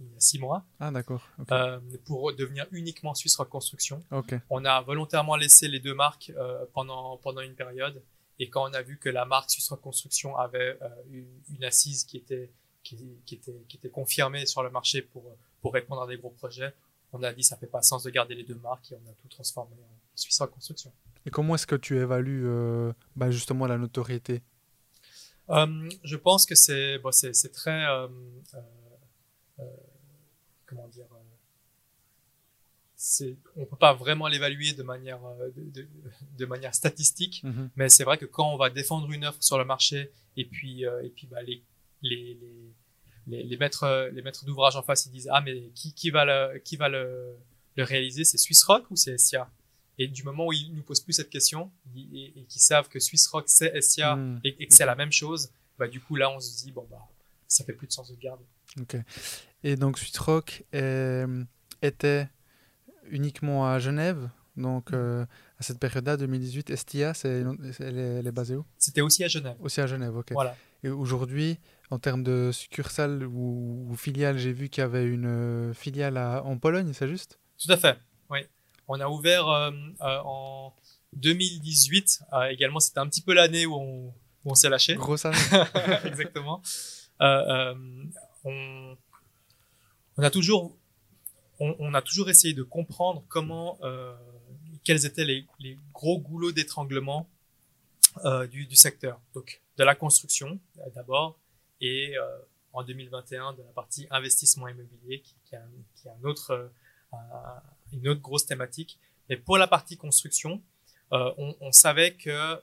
[0.00, 0.64] il y a six mois.
[0.80, 1.28] Ah d'accord.
[1.38, 1.54] Okay.
[1.54, 4.02] Euh, pour devenir uniquement Swissrock Construction.
[4.10, 4.40] Okay.
[4.50, 8.02] On a volontairement laissé les deux marques euh, pendant pendant une période
[8.38, 10.78] et quand on a vu que la marque Swissrock Construction avait
[11.10, 12.50] une, une assise qui était
[12.82, 15.24] qui, qui, était, qui était confirmé sur le marché pour,
[15.60, 16.72] pour répondre à des gros projets,
[17.16, 19.14] on a dit ça fait pas sens de garder les deux marques et on a
[19.14, 20.92] tout transformé en Suisse Construction.
[21.24, 24.42] Et comment est-ce que tu évalues euh, bah justement la notoriété?
[25.50, 27.10] Euh, Je pense que c'est bon,
[27.60, 28.08] très euh,
[30.66, 31.06] comment dire
[33.56, 35.20] on peut pas vraiment l'évaluer de manière
[35.56, 35.88] de, de,
[36.40, 37.68] de manière statistique mm -hmm.
[37.76, 39.98] mais c'est vrai que quand on va défendre une offre sur le marché
[40.40, 40.74] et puis
[41.06, 41.58] et puis bah, les
[42.08, 42.56] les, les,
[43.26, 46.58] les, maîtres, les maîtres d'ouvrage en face, ils disent, ah, mais qui, qui va le,
[46.60, 47.34] qui va le,
[47.76, 48.24] le réaliser?
[48.24, 49.50] C'est Swiss Rock ou c'est SIA?
[49.98, 53.00] Et du moment où ils nous posent plus cette question et, et qu'ils savent que
[53.00, 54.40] Swiss Rock c'est SIA Mm.
[54.44, 56.86] et, et que c'est la même chose, bah, du coup, là, on se dit, bon,
[56.90, 56.98] bah,
[57.48, 58.44] ça fait plus de sens de garder.
[58.80, 58.96] Ok.
[59.64, 61.44] Et donc, Swiss Rock euh,
[61.82, 62.28] était
[63.10, 64.28] uniquement à Genève.
[64.56, 65.24] Donc, euh,
[65.58, 67.44] à cette période-là, 2018, Estia, c'est,
[67.80, 68.64] elle, est, elle est basée où?
[68.78, 69.56] C'était aussi à Genève.
[69.60, 70.32] Aussi à Genève, ok.
[70.32, 70.56] Voilà.
[70.82, 71.58] Et aujourd'hui,
[71.90, 76.16] en termes de succursale ou, ou filiale, j'ai vu qu'il y avait une euh, filiale
[76.16, 77.38] à, en Pologne, c'est juste?
[77.58, 77.98] Tout à fait,
[78.30, 78.40] oui.
[78.88, 79.70] On a ouvert euh,
[80.02, 80.74] euh, en
[81.14, 82.22] 2018.
[82.32, 84.94] Euh, également, c'était un petit peu l'année où on, où on s'est lâché.
[84.94, 85.36] Grosse année.
[86.04, 86.62] Exactement.
[87.18, 88.96] On,
[90.16, 90.76] on, a toujours,
[91.58, 93.78] on, on, a toujours essayé de comprendre comment,
[94.84, 97.28] quels étaient les, les gros goulots d'étranglement
[98.50, 99.20] du, du secteur.
[99.34, 100.60] Donc, de la construction
[100.94, 101.38] d'abord
[101.80, 102.38] et euh,
[102.72, 107.16] en 2021 de la partie investissement immobilier qui, a un autre, euh,
[107.92, 108.98] une autre grosse thématique.
[109.28, 110.62] Mais pour la partie construction,
[111.12, 112.60] euh, on, on, savait que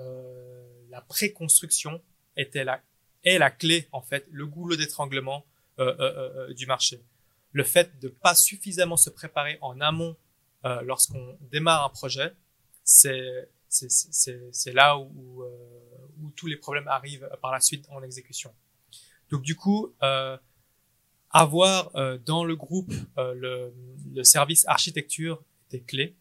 [0.00, 2.02] euh, la préconstruction
[2.36, 2.80] était la,
[3.24, 5.44] est la clé en fait, le goulot d'étranglement
[5.78, 7.02] euh, du marché.
[7.52, 10.16] Le fait de pas suffisamment se préparer en amont
[10.82, 12.34] lorsqu'on démarre un projet,
[12.82, 15.85] c'est c'est là où, euh, où,
[16.36, 18.52] tous les problèmes arrivent par la suite en exécution.
[19.30, 20.36] Donc du coup, euh,
[21.30, 23.72] avoir euh, dans le groupe euh,
[24.14, 26.16] le, service architecture était clé.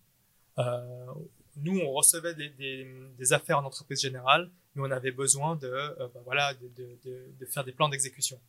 [1.58, 5.72] Nous, on recevait des, affaires en entreprise générale, mais on avait besoin de,
[6.14, 8.40] ben voilà, de, faire des plans d'exécution.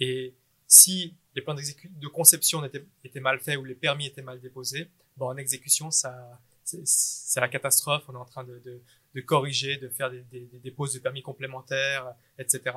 [0.00, 0.34] Et
[0.66, 5.26] si les plans de conception étaient, mal faits ou les permis étaient mal déposés, ben
[5.26, 8.04] en exécution, ça, c'est la catastrophe.
[8.08, 8.80] On est en train de,
[9.14, 12.76] de corriger, de faire des, des, des, déposes de permis complémentaires, etc.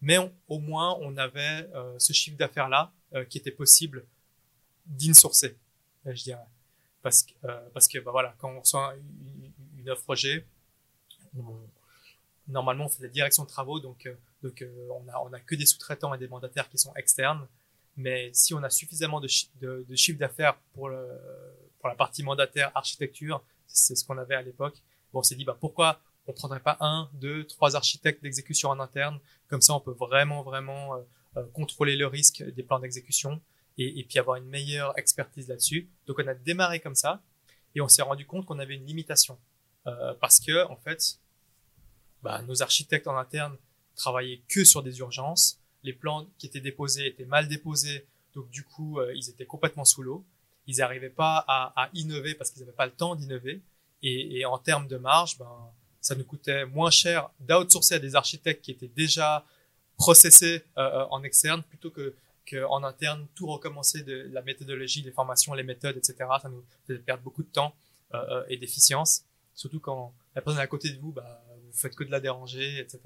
[0.00, 0.18] Mais
[0.48, 4.04] au moins, on avait euh, ce chiffre d'affaires-là euh, qui était possible
[4.86, 5.56] d'insourcer,
[6.06, 6.46] je dirais.
[7.02, 8.94] Parce que, euh, parce que bah, voilà, quand on reçoit
[9.78, 10.46] une, offre projet,
[12.46, 14.14] normalement, on fait la direction de travaux, donc, euh,
[14.44, 17.46] donc euh, on, a, on a que des sous-traitants et des mandataires qui sont externes.
[17.96, 19.28] Mais si on a suffisamment de,
[19.60, 20.90] de, chiffre d'affaires pour
[21.78, 24.80] pour la partie mandataire architecture, c'est ce qu'on avait à l'époque.
[25.12, 28.80] Bon, on s'est dit, bah, pourquoi on prendrait pas un, deux, trois architectes d'exécution en
[28.80, 29.18] interne?
[29.48, 30.94] Comme ça, on peut vraiment, vraiment
[31.36, 33.40] euh, contrôler le risque des plans d'exécution
[33.78, 35.88] et, puis avoir une meilleure expertise là-dessus.
[36.06, 37.22] Donc on a démarré comme ça
[37.74, 39.38] et on s'est rendu compte qu'on avait une limitation
[39.86, 41.18] euh, parce que en fait,
[42.22, 43.56] bah, nos architectes en interne
[43.96, 45.58] travaillaient que sur des urgences.
[45.82, 49.84] Les plans qui étaient déposés étaient mal déposés, donc du coup euh, ils étaient complètement
[49.84, 50.24] sous l'eau.
[50.66, 53.62] Ils n'arrivaient pas à, innover parce qu'ils n'avaient pas le temps d'innover.
[54.02, 58.16] Et, et, en termes de marge, ben, ça nous coûtait moins cher d'outsourcer à des
[58.16, 59.44] architectes qui étaient déjà
[59.96, 62.14] processés euh, euh en externe plutôt que
[62.50, 66.16] qu'en interne, tout recommencer de la méthodologie, les formations, les méthodes, etc.
[66.40, 67.74] Ça nous fait perdre beaucoup de temps
[68.14, 69.24] euh, euh, et d'efficience.
[69.54, 72.20] Surtout quand la personne est à côté de vous, bah, vous faites que de la
[72.20, 73.00] déranger, etc.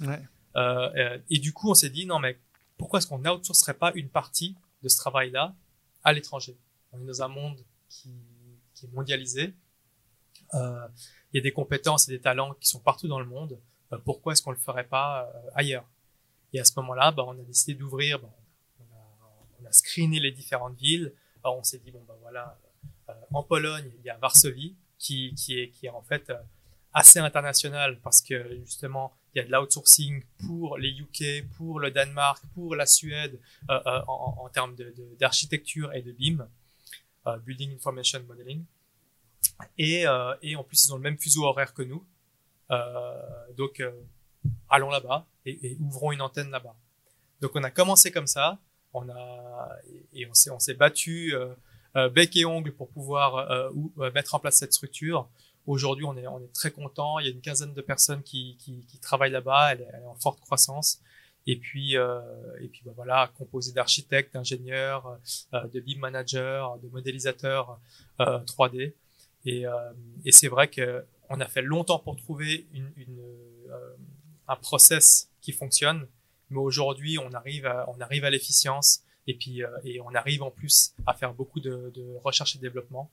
[0.00, 0.20] Ouais.
[0.56, 2.38] Euh, euh, et du coup, on s'est dit, non, mais
[2.76, 5.54] pourquoi est-ce qu'on outsourcerait pas une partie de ce travail-là
[6.02, 6.56] à l'étranger?
[6.92, 7.58] On est dans un monde
[7.88, 8.10] qui,
[8.74, 9.54] qui est mondialisé.
[10.54, 10.86] Euh,
[11.32, 13.58] il y a des compétences et des talents qui sont partout dans le monde.
[14.04, 15.84] pourquoi est-ce qu'on le ferait pas ailleurs?
[16.52, 18.30] Et à ce moment-là, bah, on a décidé d'ouvrir, bah,
[19.60, 21.12] on a screené les différentes villes.
[21.42, 22.58] Alors on s'est dit bon ben voilà,
[23.08, 26.36] euh, en Pologne il y a Varsovie qui qui est qui est en fait euh,
[26.92, 31.90] assez international parce que justement il y a de l'outsourcing pour les UK, pour le
[31.90, 33.38] Danemark, pour la Suède
[33.70, 34.74] euh, euh en, en, termes
[35.18, 36.48] d'architecture de, et de BIM,
[37.26, 38.64] euh, Building Information Modeling.
[39.78, 42.04] Et, euh, et en plus ils ont le même fuseau horaire que nous.
[43.56, 43.82] donc
[44.68, 46.74] allons là-bas et, ouvrons une antenne là-bas.
[47.40, 48.58] Donc on a commencé comme ça
[48.92, 49.68] on a
[50.12, 51.54] et on s'est on s'est battu euh,
[51.96, 55.28] euh, bec et ongle pour pouvoir euh, ou, mettre en place cette structure.
[55.66, 57.18] Aujourd'hui, on est on est très content.
[57.18, 59.72] Il y a une quinzaine de personnes qui qui, qui travaillent là-bas.
[59.72, 61.00] Elle, elle, est en forte croissance.
[61.46, 65.18] Et puis et puis bah, voilà, composé d'architectes, d'ingénieurs,
[65.52, 67.78] de BIM managers, de modélisateurs
[68.18, 68.92] 3D.
[69.46, 69.64] Et,
[70.24, 72.92] et c'est vrai que on a fait longtemps pour trouver une
[74.48, 76.06] un process qui fonctionne
[76.50, 80.42] mais aujourd'hui, on arrive à, on arrive à l'efficience et puis euh, et on arrive
[80.42, 81.92] en plus à faire beaucoup de,
[82.24, 83.10] recherche et développement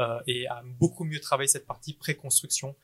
[0.00, 2.76] euh, et à beaucoup mieux travailler cette partie pré-construction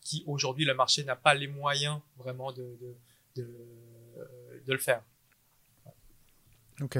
[0.00, 2.96] qui aujourd'hui le marché n'a pas les moyens vraiment de, de,
[3.42, 5.02] de, de le faire.
[6.80, 6.96] Ok,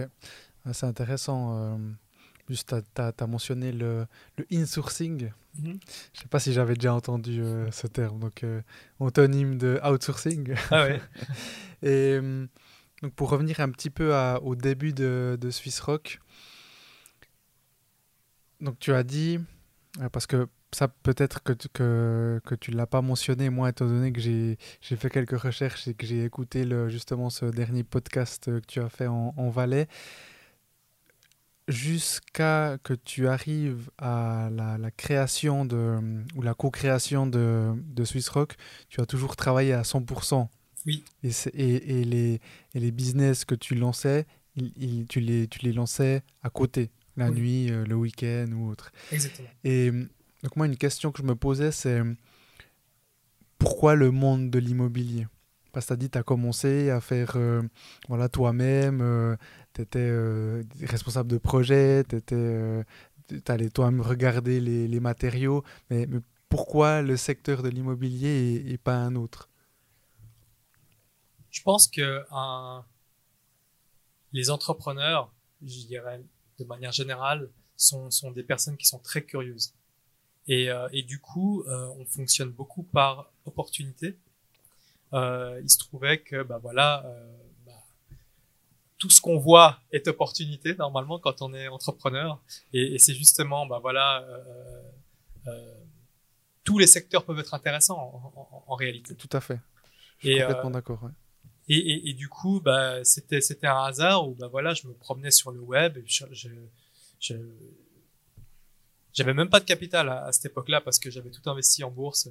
[0.65, 1.79] ah, c'est intéressant.
[2.49, 4.07] Juste, tu as, as, mentionné le,
[4.37, 5.31] le insourcing.
[5.59, 5.79] Mm -hmm.
[6.15, 8.63] Je sais pas si j'avais déjà entendu euh, ce terme, donc euh,
[8.99, 10.55] antonyme de outsourcing.
[10.71, 11.01] Ah ouais.
[11.83, 12.47] Et euh,
[13.03, 16.19] donc pour revenir un petit peu à, au début de, de Swiss Rock,
[18.61, 19.39] donc tu as dit,
[20.01, 23.87] euh, parce que ça peut-être que, que, que tu ne l'as pas mentionné, moi, étant
[23.87, 28.47] donné que j'ai fait quelques recherches et que j'ai écouté le, justement ce dernier podcast
[28.47, 29.89] que tu as fait en, en Valais,
[31.69, 35.99] jusqu'à que tu arrives à la, la, création de,
[36.35, 38.55] ou la co-création de, de Swiss Rock,
[38.89, 40.49] tu as toujours travaillé à 100%.
[40.87, 41.05] Oui.
[41.23, 42.41] Et, et, et, les,
[42.75, 44.27] et les business que tu lançais,
[44.57, 47.41] il, il, tu, les, tu les lançais à côté, la oui.
[47.41, 48.91] nuit, euh, le week-end ou autre.
[49.13, 49.49] Exactement.
[49.65, 49.91] Et
[50.43, 52.01] donc moi, une question que je me posais, c'est
[53.59, 55.27] pourquoi le monde de l'immobilier?
[55.73, 57.63] Parce que tu as dit, tu as commencé à faire euh,
[58.09, 59.37] voilà, toi-même, euh,
[59.79, 62.83] tu étais euh, responsable de projet, tu euh,
[63.47, 66.09] allais toi-même regarder les, matériaux, mais,
[66.49, 69.49] pourquoi le secteur de l'immobilier et, pas un autre?
[71.51, 72.25] Je pense que
[74.33, 75.31] les entrepreneurs,
[75.63, 76.23] je dirais
[76.59, 79.75] de manière générale, sont, sont des personnes qui sont très curieuses.
[80.49, 84.17] Et, euh, et du coup, on fonctionne beaucoup par opportunité.
[85.13, 87.05] Il se trouvait que, bah voilà,
[88.99, 92.41] tout ce qu'on voit est opportunité normalement quand on est entrepreneur.
[92.73, 94.27] Et, et c'est justement, bah voilà,
[96.65, 99.15] tous les secteurs peuvent être intéressants en, en, en réalité.
[99.15, 99.61] Tout à fait.
[100.19, 101.03] Je suis complètement d'accord.
[101.03, 101.13] Ouais.
[101.69, 104.95] Et, et, et, du coup, bah, c'était c'était un hasard où bah voilà, je me
[104.95, 106.49] promenais sur le web, et je, je,
[107.21, 107.35] je
[109.13, 111.91] j'avais même pas de capital à, à cette époque-là parce que j'avais tout investi en
[111.91, 112.29] bourse.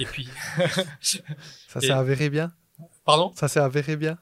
[0.00, 0.28] Et puis.
[1.00, 2.52] ça s'est avéré bien?
[3.04, 3.32] Pardon?
[3.34, 4.18] Ça s'est avéré bien?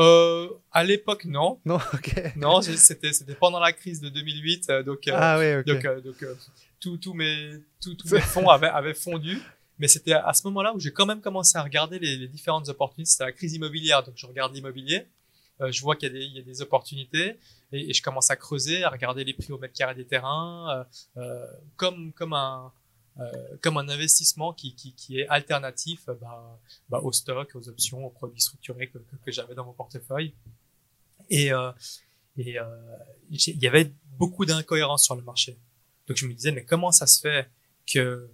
[0.00, 1.60] Euh, à l'époque, non.
[1.64, 2.36] Non, ok.
[2.36, 5.64] Non, c'était c'était pendant la crise de 2008, euh, donc euh, ah oui, ok.
[5.66, 6.24] donc donc
[6.80, 9.40] tous tous mes tous tous mes fonds avaient avaient fondu.
[9.78, 12.68] Mais c'était à ce moment-là où j'ai quand même commencé à regarder les, les différentes
[12.68, 13.10] opportunités.
[13.10, 15.06] C'était la crise immobilière, donc je regarde l'immobilier.
[15.68, 17.36] Je vois qu'il y, y, a des opportunités
[17.70, 20.86] et, et, je commence à creuser, à regarder les prix au mètre carré des terrains,
[21.76, 22.72] comme comme un
[23.60, 28.10] comme un investissement qui, qui, qui est alternatif bah, bah, au stock, aux options, aux
[28.10, 30.34] produits structurés que, que, j'avais dans mon portefeuille.
[31.28, 31.50] Et,
[32.38, 32.56] et
[33.28, 35.58] il y avait beaucoup d'incohérences sur le marché.
[36.06, 37.48] Donc je me disais, mais comment ça se fait
[37.86, 38.28] que,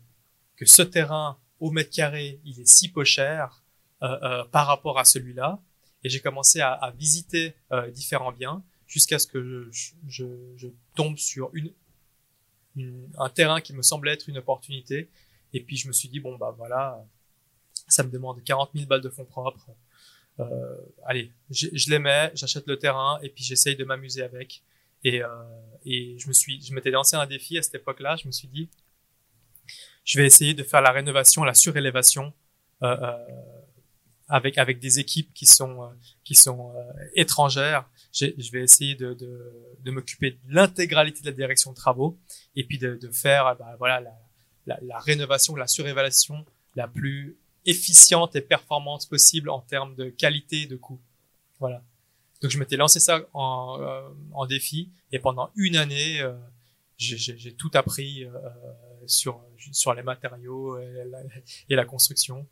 [0.57, 3.62] que ce terrain au mètre carré, il est si peu cher
[4.03, 5.61] euh, euh, par rapport à celui-là?
[6.03, 10.25] Et j'ai commencé à, à visiter euh, différents biens jusqu'à ce que je, je,
[10.57, 11.73] je, tombe sur une,
[13.19, 15.09] un terrain qui me semblait être une opportunité.
[15.53, 17.03] Et puis je me suis dit bon bah voilà,
[17.89, 19.71] ça me demande 40 000 balles de fonds propres.
[20.39, 24.62] Euh, allez, je, je les mets, j'achète le terrain et puis j'essaye de m'amuser avec.
[25.05, 25.29] Et, euh,
[25.85, 28.17] et je me suis, je m'étais lancé un défi à cette époque-là.
[28.17, 28.69] Je me suis dit,
[30.05, 32.33] je vais essayer de faire la rénovation, la surélévation
[32.83, 33.17] euh, euh,
[34.29, 35.89] avec avec des équipes qui sont euh,
[36.25, 37.89] qui sont euh, étrangères.
[38.18, 42.18] Je vais essayer de, de, de m'occuper de l'intégralité de la direction de travaux
[42.55, 44.18] et puis de, de faire bah, voilà la,
[44.66, 50.62] la, la, rénovation, la surévaluation la plus efficiente et performante possible en termes de qualité
[50.62, 51.00] et de coût.
[51.59, 51.83] Voilà.
[52.40, 56.35] Donc je m'étais lancé ça en, euh, en défi et pendant une année, euh,
[56.96, 58.31] j'ai tout appris euh,
[59.07, 61.18] sur sur les matériaux et la,
[61.68, 62.46] et la construction.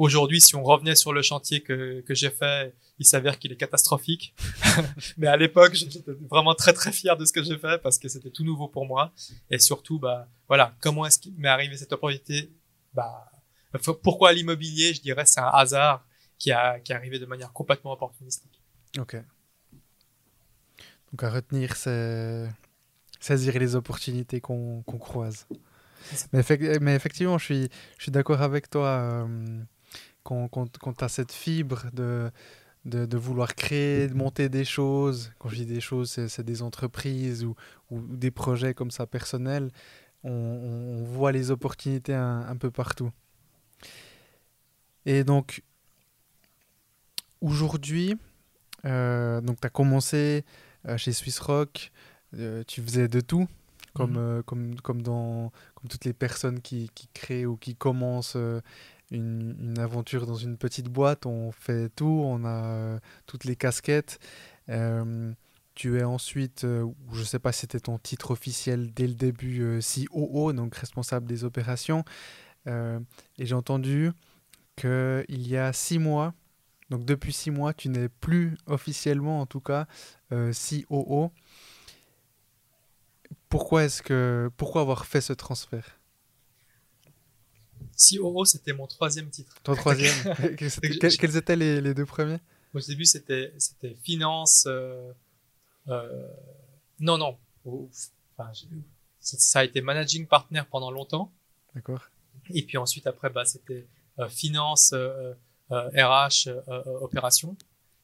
[0.00, 3.56] Aujourd'hui, si on revenait sur le chantier que, que j'ai fait, il s'avère qu'il est
[3.56, 4.34] catastrophique.
[5.18, 8.08] Mais à l'époque, j'étais vraiment très très fier de ce que j'ai fait parce que
[8.08, 9.12] c'était tout nouveau pour moi.
[9.50, 12.50] Et surtout, bah voilà, comment est-ce qu'il m'est arrivé cette opportunité?
[12.94, 13.30] Bah
[14.02, 14.94] pourquoi l'immobilier?
[14.94, 16.02] Je dirais c'est un hasard
[16.38, 18.58] qui, a, qui est arrivé de manière complètement opportunistique.
[18.98, 19.16] Ok.
[21.12, 22.48] Donc à retenir, c'est
[23.20, 25.46] saisir les opportunités qu'on qu croise.
[26.32, 26.42] Mais,
[26.80, 28.86] mais, effectivement, je suis, je suis d'accord avec toi.
[28.88, 29.62] Euh,
[30.22, 32.30] quand, quand, quand tu as cette fibre de,
[32.84, 36.62] de, de, vouloir créer, de monter des choses, quand je dis des choses, c'est des
[36.62, 37.54] entreprises ou,
[37.90, 39.70] ou, des projets comme ça personnels,
[40.24, 43.10] on, on voit les opportunités un, un peu partout.
[45.06, 45.62] Et donc,
[47.40, 48.16] aujourd'hui,
[48.84, 50.44] euh, donc tu as commencé
[50.86, 51.90] euh, chez Swiss Rock,
[52.34, 53.48] euh, tu faisais de tout,
[53.94, 54.42] comme, mmh.
[54.44, 58.36] comme, comme, dans, comme toutes les personnes qui, qui créent ou qui commencent
[59.10, 64.18] une, aventure dans une petite boîte, on fait tout, on a toutes les casquettes.
[65.74, 69.80] tu es ensuite, je ne sais pas si c'était ton titre officiel dès le début,
[69.80, 72.04] COO, donc responsable des opérations.
[72.66, 73.00] et
[73.38, 74.12] j'ai entendu
[74.76, 76.34] qu'il y a six mois,
[76.90, 79.86] donc depuis six mois, tu n'es plus officiellement, en tout cas,
[80.32, 81.32] euh, COO.
[83.48, 85.99] Pourquoi est-ce que, pourquoi avoir fait ce transfert?
[88.00, 89.54] COO, c'était mon troisième titre.
[89.62, 90.14] Ton troisième.
[90.56, 92.38] quels, étaient les, les, deux premiers?
[92.72, 94.64] Au début, c'était c'était finance.
[94.66, 95.12] Euh,
[95.88, 96.28] euh,
[96.98, 97.36] non, non.
[98.36, 98.52] Enfin,
[99.20, 101.32] ça a été managing partner pendant longtemps.
[101.74, 102.02] D'accord.
[102.52, 103.86] Et puis ensuite, après, bah, c'était
[104.18, 104.94] euh, finance.
[105.70, 107.56] RH euh, opération.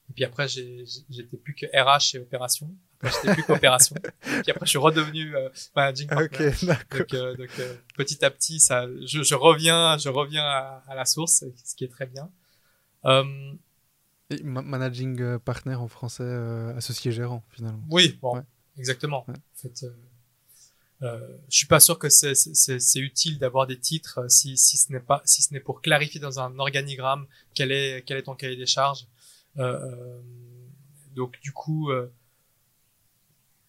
[0.08, 2.72] Et puis après, j'étais plus que RH et opération.
[3.00, 3.96] Après, j'étais plus qu'opération.
[4.20, 5.34] puis après, je suis redevenu
[5.74, 6.50] managing partner.
[6.90, 7.50] donc, donc
[7.96, 11.84] petit à petit, ça, je, je reviens, je reviens à, à, la source, ce qui
[11.84, 12.30] est très bien.
[14.30, 16.24] Et managing partner en français,
[16.76, 17.84] associé gérant finalement.
[17.90, 18.42] Oui, bon, ouais.
[18.76, 19.24] exactement.
[19.28, 19.34] Ouais.
[19.34, 19.86] En fait,
[21.02, 24.90] euh, je suis pas sûr que c'est utile d'avoir des titres euh, si, si ce
[24.90, 28.34] n'est pas si ce n'est pour clarifier dans un organigramme quel est quel est ton
[28.34, 29.06] cahier des charges.
[29.58, 30.22] Euh, euh
[31.14, 32.12] donc du coup, euh,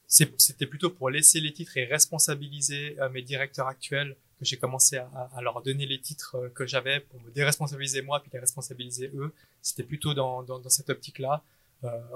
[0.08, 5.30] c'était plutôt pour laisser les titres et responsabiliser mes directeurs actuels que j'ai commencé à,
[5.36, 9.34] à, leur donner les titres que j'avais pour me déresponsabiliser moi puis les responsabiliser eux.
[9.62, 11.44] C'était plutôt dans, dans, dans cette optique-là.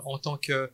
[0.05, 0.71] en tant que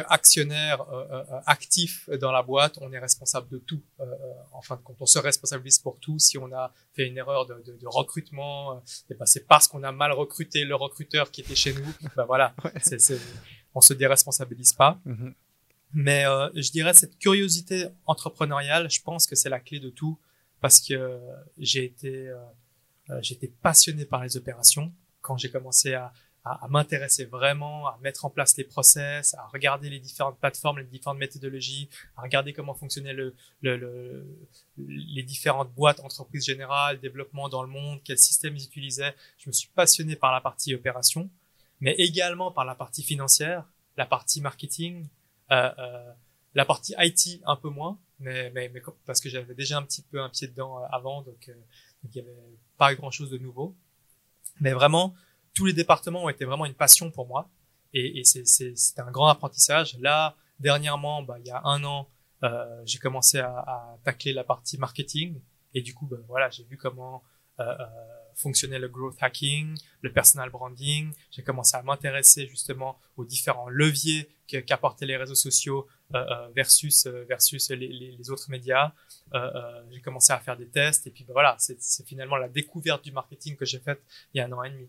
[0.00, 3.82] actionnaire euh, euh, actif dans la boîte, on est responsable de tout.
[4.00, 4.04] Euh,
[4.52, 6.18] en fin de compte, on se responsabilise pour tout.
[6.18, 9.82] Si on a fait une erreur de, de, de recrutement, et ben c'est parce qu'on
[9.82, 11.84] a mal recruté le recruteur qui était chez nous.
[12.16, 12.72] ben voilà, ouais.
[12.82, 13.20] c'est,
[13.74, 14.98] on se déresponsabilise pas.
[15.06, 15.34] Mm-hmm.
[15.94, 20.18] Mais euh, je dirais cette curiosité entrepreneuriale, je pense que c'est la clé de tout
[20.60, 21.20] parce que
[21.58, 26.12] j'ai été, euh, j'ai été passionné par les opérations quand j'ai commencé à,
[26.44, 30.78] à, à m'intéresser vraiment, à mettre en place les process, à regarder les différentes plateformes,
[30.78, 34.26] les différentes méthodologies, à regarder comment fonctionnaient le, le, le,
[34.78, 39.14] les différentes boîtes, entreprises générales, développement dans le monde, quels systèmes ils utilisaient.
[39.38, 41.30] Je me suis passionné par la partie opération,
[41.80, 45.21] mais également par la partie financière, la partie marketing, euh, euh,
[46.54, 50.02] la partie IT un peu moins, mais, mais, mais parce que j'avais déjà un petit
[50.02, 51.54] peu un pied dedans euh, avant, donc, euh,
[52.04, 52.36] il y avait
[52.78, 53.76] pas grand chose de nouveau.
[54.60, 55.14] Mais vraiment,
[55.54, 57.50] tous les départements ont été vraiment une passion pour moi
[57.92, 59.98] et, et c'est un grand apprentissage.
[59.98, 62.08] Là, dernièrement, bah, il y a un an,
[62.42, 65.40] euh, j'ai commencé à, à, tacler la partie marketing
[65.74, 67.22] et du coup, bah, voilà, j'ai vu comment
[67.60, 67.86] euh, euh,
[68.34, 71.12] fonctionnait le growth hacking, le personal branding.
[71.30, 74.28] J'ai commencé à m'intéresser justement aux différents leviers
[74.60, 78.92] qu'apportaient les réseaux sociaux euh, euh versus euh, versus les, autres médias.
[79.34, 83.04] Euh, j'ai commencé à faire des tests et puis bah, voilà, c'est finalement la découverte
[83.04, 84.02] du marketing que j'ai faite
[84.34, 84.88] il y a un an et demi.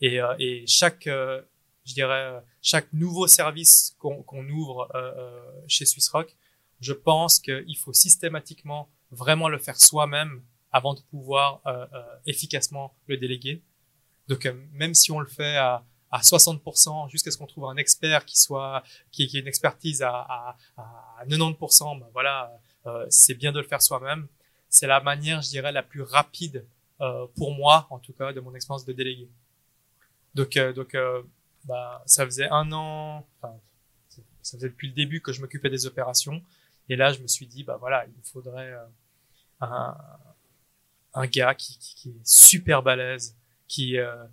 [0.00, 4.88] Et, chaque, je dirais, chaque nouveau service qu'on ouvre
[5.66, 6.36] chez Swissrock,
[6.80, 11.62] je pense qu'il faut systématiquement vraiment le faire soi-même avant de pouvoir
[12.26, 13.62] efficacement le déléguer.
[14.28, 18.24] Donc même si on le fait à à 60% jusqu'à ce qu'on trouve un expert
[18.24, 22.52] qui soit qui, qui ait une expertise à, à, à 90%, ben voilà,
[22.86, 24.26] euh, c'est bien de le faire soi-même.
[24.68, 26.64] C'est la manière, je dirais, la plus rapide
[27.00, 29.28] euh, pour moi, en tout cas, de mon expérience de délégué.
[30.34, 31.22] Donc, euh, donc, euh,
[31.64, 33.26] bah, ça faisait un an,
[34.42, 36.42] ça faisait depuis le début que je m'occupais des opérations,
[36.88, 38.84] et là, je me suis dit, bah voilà, il faudrait euh,
[39.60, 39.96] un,
[41.14, 43.36] un gars qui, qui, qui, est super balèze,
[43.66, 44.24] qui euh,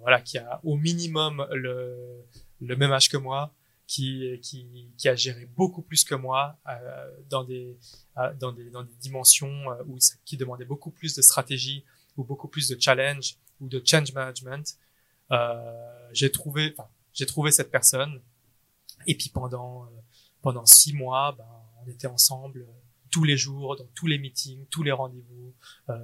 [0.00, 2.24] voilà, qui a au minimum le,
[2.60, 3.52] le même âge que moi,
[3.88, 7.78] qui, qui, qui a géré beaucoup plus que moi euh, dans, des,
[8.18, 11.84] euh, dans, des, dans des dimensions euh, où, qui demandaient beaucoup plus de stratégie
[12.16, 14.76] ou beaucoup plus de challenge ou de change management.
[15.32, 18.20] Euh, j'ai trouvé, enfin, j'ai trouvé cette personne
[19.06, 19.88] et puis pendant euh,
[20.42, 21.48] pendant six mois, ben,
[21.82, 22.66] on était ensemble
[23.10, 25.54] tous les jours, dans tous les meetings, tous les rendez-vous.
[25.88, 25.94] Euh,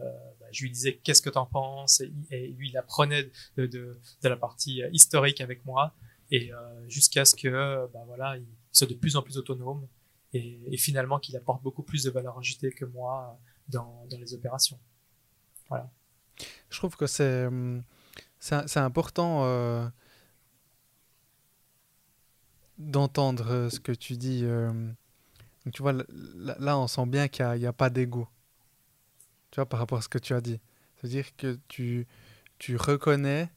[0.41, 2.03] bah, je lui disais qu'est-ce que t'en penses?
[2.31, 5.95] Et, lui il apprenait de, la partie euh, historique avec moi
[6.31, 9.87] et euh, jusqu'à ce que bah, voilà il soit de plus en plus autonome
[10.33, 13.39] et, finalement qu'il apporte beaucoup plus de valeur ajoutée que moi
[13.69, 14.79] dans, les opérations.
[15.71, 17.49] Je trouve que c'est
[18.39, 19.93] c'est important
[22.79, 24.41] d'entendre ce que tu dis.
[24.45, 24.73] Euh,
[25.65, 28.29] donc, tu vois, là, là, on sent bien qu'il n'y a, a, pas d'ego.
[29.51, 30.61] Tu vois, par rapport à ce que tu as dit.
[30.97, 32.07] C'est-à-dire que tu,
[32.59, 33.51] tu reconnais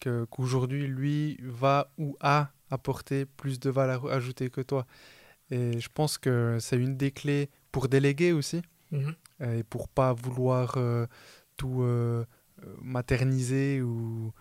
[0.00, 4.86] que, qu'aujourd'hui, lui va ou a apporté plus de valeur ajoutée que toi.
[5.50, 8.62] Et je pense que c'est une des clés pour déléguer aussi.
[8.92, 9.58] Mm-hmm.
[9.58, 11.06] Et pour pas vouloir euh,
[11.56, 12.24] tout euh,
[12.80, 14.32] materniser ou,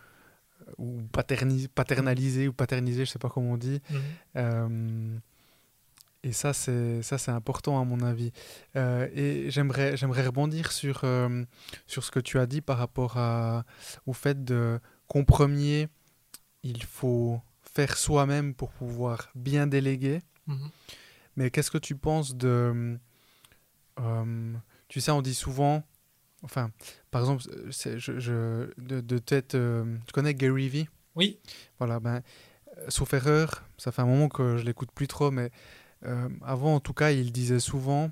[0.78, 3.82] ou paterniser, paternaliser ou paterniser, je sais pas comment on dit.
[4.36, 5.18] Euh,
[6.24, 8.32] et ça, c'est ça, c'est important à mon avis.
[8.76, 11.44] Euh, et j'aimerais, j'aimerais rebondir sur euh,
[11.86, 13.66] sur ce que tu as dit par rapport à,
[14.06, 15.88] au fait de qu'en premier,
[16.64, 20.22] il faut faire soi-même pour pouvoir bien déléguer.
[20.48, 20.70] Mm-hmm.
[21.36, 22.98] Mais qu'est-ce que tu penses de
[24.00, 24.54] euh,
[24.88, 25.84] tu sais, on dit souvent,
[26.44, 26.72] enfin,
[27.12, 30.90] par exemple, je, de, de tête, tu connais Gary Vee?
[31.16, 31.40] Oui.
[31.80, 32.22] Voilà, ben,
[32.90, 35.52] sauf erreur, ça fait un moment que je l'écoute plus trop, mais
[36.06, 38.12] euh, avant, en tout cas, il disait souvent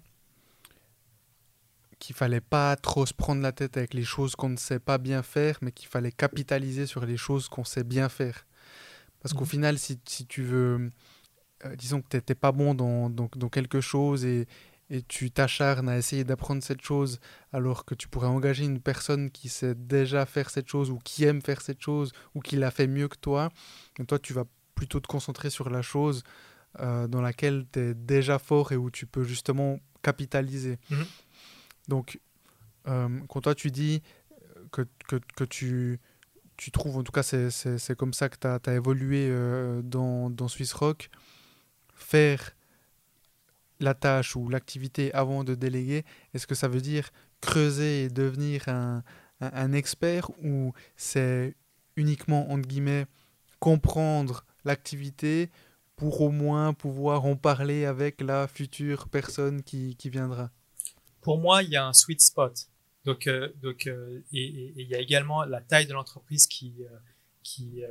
[1.99, 4.97] qu'il fallait pas trop se prendre la tête avec les choses qu'on ne sait pas
[4.97, 8.45] bien faire, mais qu'il fallait capitaliser sur les choses qu'on sait bien faire.
[9.21, 9.37] Parce mmh.
[9.37, 10.91] qu'au final, si, si, tu veux,
[11.65, 14.47] euh, disons que tu n'étais pas bon dans, dans, dans, quelque chose et,
[14.89, 17.19] et tu t'acharnes à essayer d'apprendre cette chose
[17.53, 21.23] alors que tu pourrais engager une personne qui sait déjà faire cette chose ou qui
[21.23, 23.49] aime faire cette chose ou qui l'a fait mieux que toi,
[23.99, 24.43] et toi tu vas
[24.75, 26.23] plutôt te concentrer sur la chose
[26.79, 30.77] euh, dans laquelle tu es déjà fort et où tu peux justement capitaliser.
[30.89, 30.95] Mmh.
[31.87, 32.19] Donc,
[32.87, 34.01] euh, quand toi tu dis
[34.71, 35.99] que, que, que, tu,
[36.57, 40.29] tu trouves, en tout cas c'est comme ça que tu as, as, évolué euh, dans,
[40.29, 41.09] dans Swiss Rock,
[41.95, 42.55] faire
[43.79, 46.03] la tâche ou l'activité avant de déléguer,
[46.33, 47.09] est-ce que ça veut dire
[47.41, 49.03] creuser et devenir un,
[49.41, 51.55] un, un expert ou c'est
[51.95, 53.05] uniquement, entre guillemets,
[53.59, 55.49] comprendre l'activité
[55.95, 60.51] pour au moins pouvoir en parler avec la future personne qui, qui viendra
[61.21, 62.67] Pour moi, il y a un sweet spot.
[63.05, 66.97] Donc, euh, donc euh, et, il y a également la taille de l'entreprise qui, euh,
[67.43, 67.83] qui,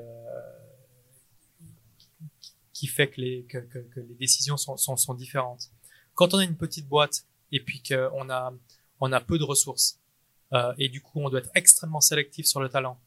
[2.72, 5.70] qui fait que les, que les décisions sont, sont, sont, différentes.
[6.14, 8.52] Quand on a une petite boîte et puis qu'on a,
[9.00, 10.00] on a peu de ressources
[10.78, 13.00] et du coup on doit être extrêmement sélectif sur le talent,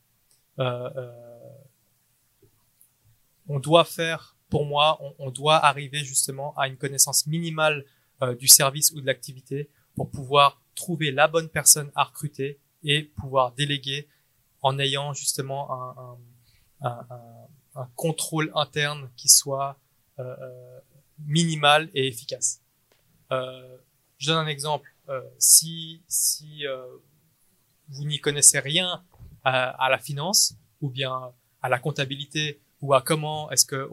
[3.47, 7.85] on doit faire pour moi, on, on, doit arriver justement à une connaissance minimale
[8.21, 13.03] euh, du service ou de l'activité pour pouvoir trouver la bonne personne à recruter et
[13.03, 14.07] pouvoir déléguer
[14.61, 16.17] en ayant justement
[16.81, 17.07] un, un,
[17.75, 19.77] un, contrôle interne qui soit
[20.19, 20.79] euh, euh
[21.25, 22.61] minimal et efficace.
[23.31, 23.77] Euh,
[24.19, 24.93] je donne un exemple.
[25.09, 26.63] Euh, si si
[27.89, 29.03] vous n'y connaissez rien
[29.43, 31.33] à, à, la finance ou bien
[31.63, 33.89] à la comptabilité ou à comment est-ce que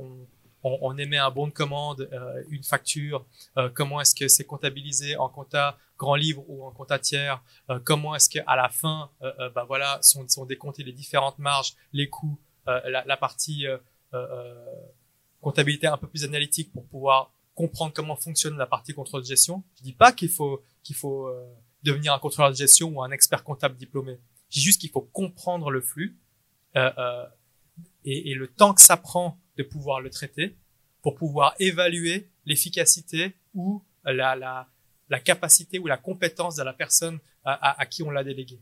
[0.65, 3.25] on, on, émet un bon de commande, euh, une facture,
[3.57, 7.41] euh, comment est-ce que c'est comptabilisé en compta grand livre ou en compta tiers,
[7.71, 9.11] euh, comment est-ce qu'à la fin,
[9.55, 13.67] bah voilà, sont, sont décomptées les différentes marges, les coûts, la, la, partie
[15.41, 19.63] comptabilité un peu plus analytique pour pouvoir comprendre comment fonctionne la partie contrôle de gestion.
[19.77, 21.31] Je dis pas qu'il faut qu'il faut
[21.85, 24.19] devenir un contrôleur de gestion ou un expert comptable diplômé.
[24.49, 26.19] Je dis juste qu'il faut comprendre le flux
[26.77, 27.27] euh, euh,
[28.05, 30.57] et, et, le temps que ça prend de pouvoir le traiter
[31.03, 34.69] pour pouvoir évaluer l'efficacité ou la, la,
[35.11, 38.59] la capacité ou la compétence de la personne à, à, qui on l'a délégué.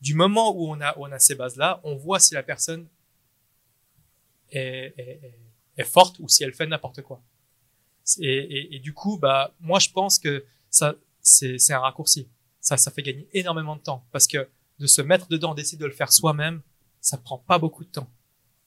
[0.00, 2.86] Du moment où on a, on a ces bases-là, on voit si la personne
[4.50, 5.20] est, est,
[5.76, 7.20] est forte ou si elle fait n'importe quoi.
[8.20, 12.28] Et, et, du coup, bah, moi, je pense que ça, c'est, c'est un raccourci.
[12.60, 14.48] Ça, ça fait gagner énormément de temps parce que
[14.78, 16.60] de se mettre dedans, d'essayer de le faire soi-même,
[17.00, 18.08] ça prend pas beaucoup de temps.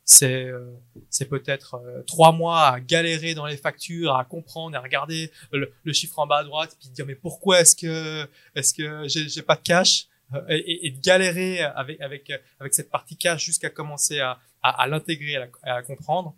[0.09, 0.71] C'est, euh,
[1.09, 5.69] c'est peut-être euh, trois mois à galérer dans les factures, à comprendre, à regarder le,
[5.91, 9.57] chiffre en bas à droite, puis dire mais pourquoi est-ce que, est-ce que j'ai, pas
[9.57, 14.21] de cash euh, et, et, de galérer avec avec avec cette partie cash jusqu'à commencer
[14.21, 16.33] à, à, à l'intégrer, à, à comprendre.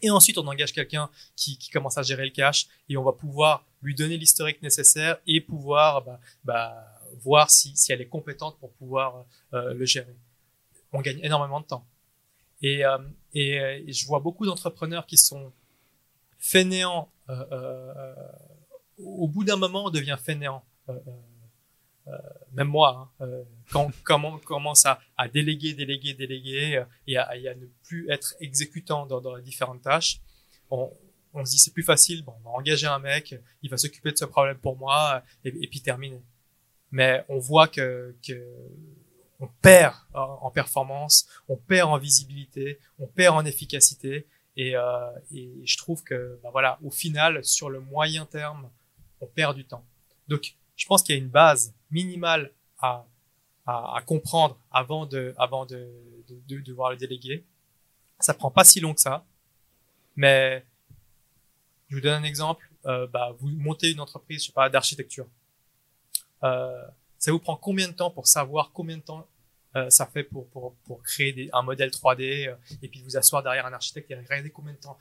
[0.00, 3.12] Et ensuite, on engage quelqu'un qui, qui, commence à gérer le cash et on va
[3.12, 6.86] pouvoir lui donner l'historique nécessaire et pouvoir bah, bah,
[7.22, 10.14] voir si, si elle est compétente pour pouvoir euh, le gérer.
[10.92, 11.84] On gagne énormément de temps.
[12.64, 12.96] Et, euh,
[13.34, 15.52] et, je vois beaucoup d'entrepreneurs qui sont
[16.38, 17.10] fainéants.
[17.28, 18.14] Euh, euh
[18.96, 20.64] au bout d'un moment, on devient fainéant.
[22.52, 23.26] même moi, hein,
[23.72, 23.90] quand,
[24.24, 29.82] on commence à, déléguer, déléguer, déléguer et à, ne plus être exécutant dans, les différentes
[29.82, 30.20] tâches,
[30.70, 30.92] on,
[31.44, 34.16] se dit c'est plus facile, bon, on va engager un mec, il va s'occuper de
[34.16, 36.22] ce problème pour moi et, puis terminer
[36.92, 38.14] mais on voit que
[39.44, 44.26] on perd en performance, on perd en visibilité, on perd en efficacité,
[44.56, 48.70] et, euh, je trouve que, bah voilà, au final, sur le moyen terme,
[49.20, 49.84] on perd du temps.
[50.28, 53.06] Donc, je pense qu'il y a une base minimale à,
[54.06, 55.34] comprendre avant de
[56.38, 57.44] devoir le déléguer.
[58.20, 59.24] Ça prend pas si long que ça,
[60.16, 60.64] mais
[61.88, 62.70] je vous donne un exemple.
[62.86, 65.26] Euh, bah, vous montez une entreprise, je sais pas, d'architecture.
[66.42, 66.84] Euh,
[67.18, 69.26] ça vous prend combien de temps pour savoir combien de temps
[69.76, 73.16] euh, ça fait pour, pour, pour créer des, un modèle 3D euh, et puis vous
[73.16, 74.98] asseoir derrière un architecte et regarder combien de temps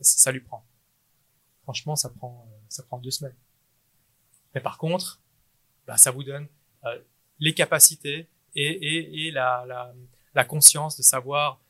[0.00, 0.66] ça, lui prend.
[1.62, 3.36] Franchement, ça prend, ça prend deux semaines.
[4.54, 5.20] Mais par contre,
[5.86, 6.48] bah, ça vous donne
[7.38, 9.94] les capacités et, et, et la, la,
[10.34, 11.60] la, conscience de savoir,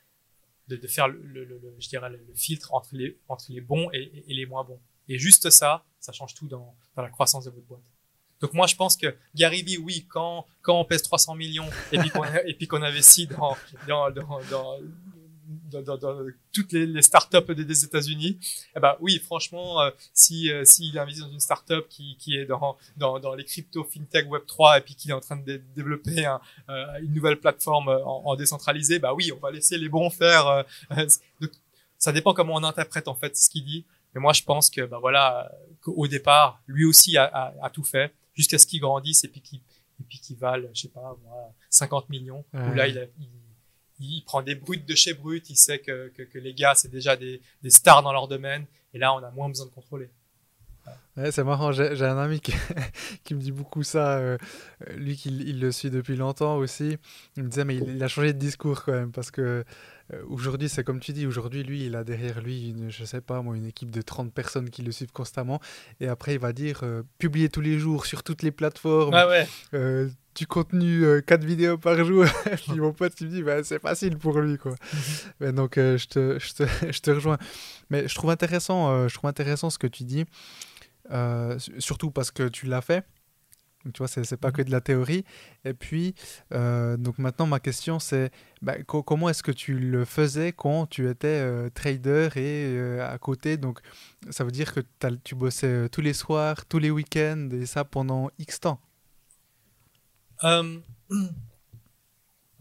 [0.68, 3.90] de, de faire le, le, le, je dirais le, filtre entre les, entre les bons
[3.92, 4.80] et, et, les moins bons.
[5.08, 7.82] Et juste ça, ça change tout dans, dans la croissance de votre boîte.
[8.44, 12.10] Donc moi je pense que Gary oui, quand quand on pèse 300 millions et puis
[12.10, 13.56] qu'on et puis qu'on investit dans
[13.88, 14.42] dans dans,
[15.72, 18.38] dans, dans, toutes les, startups des, États-Unis,
[18.76, 22.44] eh ben oui, franchement, euh, si euh, s'il investit dans une startup qui qui est
[22.44, 25.62] dans dans dans les crypto, fintech, Web 3 et puis qu'il est en train de
[25.74, 30.10] développer euh, une nouvelle plateforme en, en, décentralisé, bah oui, on va laisser les bons
[30.10, 30.66] faire.
[31.40, 31.50] Donc,
[31.96, 33.86] ça dépend comment on interprète en fait ce qu'il dit.
[34.14, 38.12] Mais moi, je pense que, bah voilà, qu'au départ, lui aussi a, a tout fait
[38.34, 39.60] jusqu'à ce qu'ils grandissent et puis qu'ils
[40.00, 42.44] et puis qu'ils valent, je sais pas, moi, 50 millions.
[42.52, 43.28] Où là, il, il,
[44.00, 45.48] il, prend des brutes de chez brut.
[45.50, 48.66] Il sait que, que, que les gars, c'est déjà des, des stars dans leur domaine.
[48.92, 50.10] Et là, on a moins besoin de contrôler.
[51.16, 52.52] Ouais, c'est marrant, j'ai un ami qui,
[53.24, 54.36] qui, me dit beaucoup ça, euh,
[54.96, 56.98] lui qui il le suit depuis longtemps aussi,
[57.36, 59.64] il me disait mais il, a changé de discours quand même parce que
[60.28, 63.42] aujourd'hui c'est comme tu dis, aujourd'hui lui il a derrière lui une, je sais pas
[63.42, 65.60] moi une équipe de 30 personnes qui le suivent constamment
[66.00, 69.28] et après il va dire euh, publier tous les jours sur toutes les plateformes, ah
[69.28, 69.46] ouais.
[69.74, 72.24] euh, du contenu, 4 vidéos par jour,
[72.68, 74.74] puis mon pote il me dit bah, c'est facile pour lui quoi.
[75.40, 77.38] mais donc je, te, je, te, je te rejoins.
[77.90, 80.24] Mais je trouve intéressant, je trouve intéressant ce que tu dis.
[81.10, 83.04] Euh, surtout parce que tu l'as fait.
[83.84, 85.24] Donc, tu vois, c'est pas que de la théorie.
[85.64, 86.14] Et puis,
[86.52, 88.30] euh, donc maintenant, ma question, c'est
[88.62, 93.06] bah, co comment est-ce que tu le faisais quand tu étais euh, trader et euh,
[93.06, 93.56] à côté?
[93.58, 93.80] Donc,
[94.30, 94.80] ça veut dire que
[95.22, 98.80] tu bossais tous les soirs, tous les week-ends, et ça pendant X temps?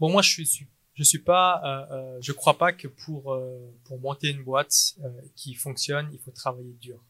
[0.00, 1.88] Bon, moi, je suis, je suis pas,
[2.20, 3.38] je crois pas que pour,
[3.84, 4.96] pour monter une boîte
[5.36, 7.00] qui fonctionne, il faut travailler dur.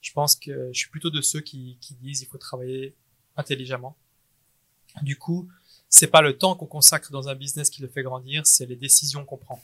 [0.00, 2.96] Je pense que je suis plutôt de ceux qui, qui disent il faut travailler
[3.36, 3.96] intelligemment.
[5.02, 5.48] Du coup,
[5.88, 8.76] c'est pas le temps qu'on consacre dans un business qui le fait grandir, c'est les
[8.76, 9.62] décisions qu'on prend.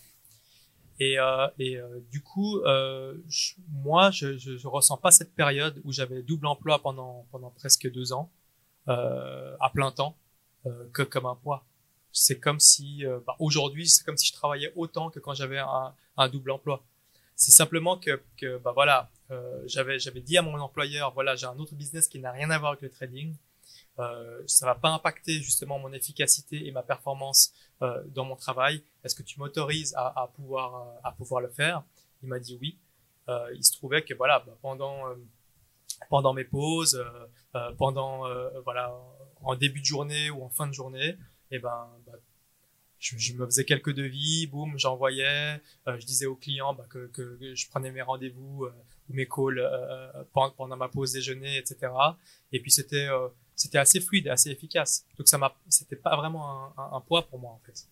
[1.00, 5.34] Et, euh, et euh, du coup, euh, je, moi, je, je, je, ressens pas cette
[5.34, 8.30] période où j'avais double emploi pendant pendant presque deux ans
[8.88, 10.14] euh, à plein temps
[10.66, 11.64] euh, que comme un poids.
[12.12, 15.58] C'est comme si euh, bah, aujourd'hui, c'est comme si je travaillais autant que quand j'avais
[15.58, 16.84] un, un double emploi.
[17.34, 19.10] C'est simplement que, que bah voilà,
[19.64, 22.58] j'avais j'avais dit à mon employeur voilà j'ai un autre business qui n'a rien à
[22.58, 23.34] voir avec le trading
[24.00, 28.82] euh, ça va pas impacter justement mon efficacité et ma performance euh, dans mon travail.
[29.04, 31.82] Est-ce que tu m'autorises à, pouvoir euh, à pouvoir le faire?
[32.22, 32.78] Il m'a dit oui.
[33.28, 35.04] Euh, il se trouvait que voilà bah, pendant
[36.08, 37.04] pendant mes pauses
[37.76, 38.24] pendant
[38.64, 38.94] voilà
[39.42, 41.08] en début de journée ou en fin de journée
[41.50, 42.14] et eh ben bah,
[42.98, 47.68] je, me faisais quelques devis, boum, j'envoyais, je disais aux clients bah, que, que, je
[47.68, 49.62] prenais mes rendez-vous ou mes calls
[50.32, 51.92] pendant, ma pause déjeuner, etc.
[52.52, 53.08] Et puis c'était
[53.60, 55.04] c'était assez fluide, assez efficace.
[55.18, 57.86] Donc ça m'a, c'était pas vraiment un, un, poids pour moi en fait.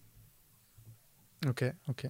[1.47, 2.07] Ok, ok.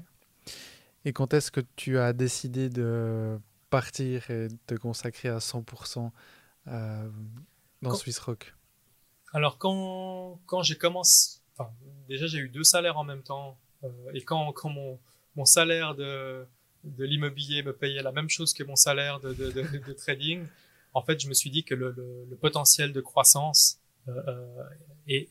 [1.05, 6.13] Et quand est-ce que tu as décidé de partir et de te consacrer à 100%
[6.69, 7.11] euh,
[7.83, 8.55] dans Swiss Rock?
[9.33, 11.71] Alors quand, quand j'ai commencé, enfin,
[12.09, 15.01] déjà j'ai eu deux salaires en même temps euh, et quand, quand mon,
[15.35, 16.47] mon salaire de,
[16.85, 20.47] de l'immobilier me payait la même chose que mon salaire de, de, de, trading,
[20.99, 24.65] en fait je me suis dit que le, potentiel de croissance euh, euh
[25.07, 25.29] et,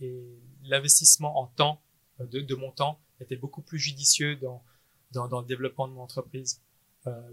[0.63, 1.82] l'investissement en temps,
[2.20, 4.63] euh, de, mon temps, était beaucoup plus judicieux dans,
[5.13, 6.61] le développement de mon entreprise.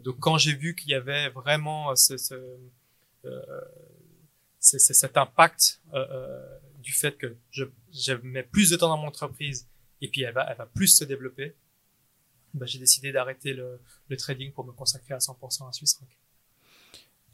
[0.04, 2.38] Donc quand j'ai vu qu'il y avait vraiment ce, ce,
[4.60, 5.82] cet impact
[6.78, 9.66] du fait que je, mets plus de temps dans mon entreprise
[10.00, 11.56] et puis elle va, plus se développer,
[12.52, 16.16] bah, j'ai décidé d'arrêter le, le, trading pour me consacrer à 100% à Swiss Rock.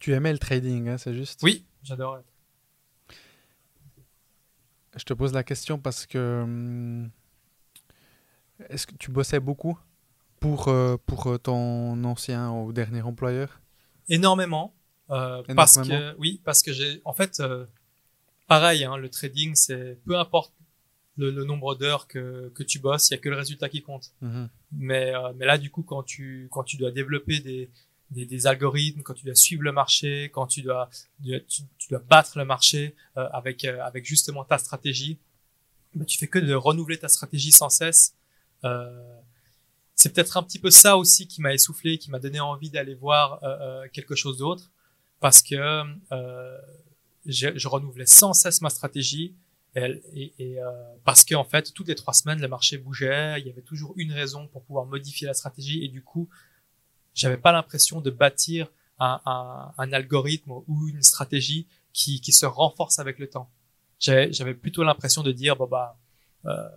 [0.01, 2.21] Tu aimais le trading, hein, c'est juste Oui, j'adore.
[4.97, 7.11] Je te pose la question parce que hum,
[8.71, 9.79] est-ce que tu bossais beaucoup
[10.41, 13.61] pour, euh, pour euh, ton ancien ou dernier employeur?
[14.09, 14.75] Énormément.
[15.11, 17.67] Euh, parce que oui, parce que j'ai en fait euh,
[18.47, 20.53] pareil, hein, le trading, c'est peu importe
[21.17, 23.83] le, le nombre d'heures que, que tu bosses, il y a que le résultat qui
[23.83, 24.13] compte.
[24.23, 24.49] Mhm.
[24.73, 27.71] Mais euh, mais là du coup quand tu quand tu dois développer des,
[28.11, 30.89] des, des algorithmes, quand tu dois suivre le marché, quand tu dois
[31.23, 35.19] tu, tu dois battre le marché avec avec justement ta stratégie,
[35.95, 38.15] bah, tu fais que de renouveler ta stratégie sans cesse.
[38.65, 39.17] Euh,
[39.95, 42.95] c'est peut-être un petit peu ça aussi qui m'a essoufflé, qui m'a donné envie d'aller
[42.95, 44.71] voir euh, euh, quelque chose d'autre,
[45.19, 45.83] parce que
[46.13, 46.59] euh,
[47.27, 49.35] je, je, renouvelais sans cesse ma stratégie,
[49.75, 50.71] et, et, et euh,
[51.05, 53.93] parce que en fait toutes les trois semaines le marché bougeait, il y avait toujours
[53.97, 56.29] une raison pour pouvoir modifier la stratégie, et du coup
[57.21, 58.69] j'avais pas l'impression de bâtir
[58.99, 59.21] un,
[59.79, 63.51] un, algorithme ou une stratégie qui, qui se renforce avec le temps.
[63.99, 65.99] J'avais plutôt l'impression de dire bon bah
[66.47, 66.69] euh,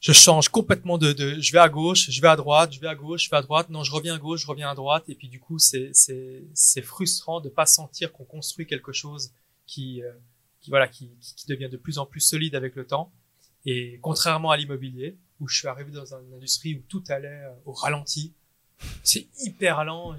[0.00, 2.86] je change complètement de, de, je vais à gauche, je vais à droite, je vais
[2.86, 5.04] à gauche, je vais à droite, non, je reviens à gauche, je reviens à droite,
[5.08, 9.32] et puis du coup, c'est frustrant de pas sentir qu'on construit quelque chose
[9.66, 10.12] qui, euh,
[10.60, 13.12] qui voilà, qui, qui, devient de plus en plus solide avec le temps.
[13.64, 17.52] Et contrairement à l'immobilier, où je suis arrivé dans une industrie où tout allait euh,
[17.64, 18.32] au ralenti,
[19.02, 20.16] c'est hyper lent.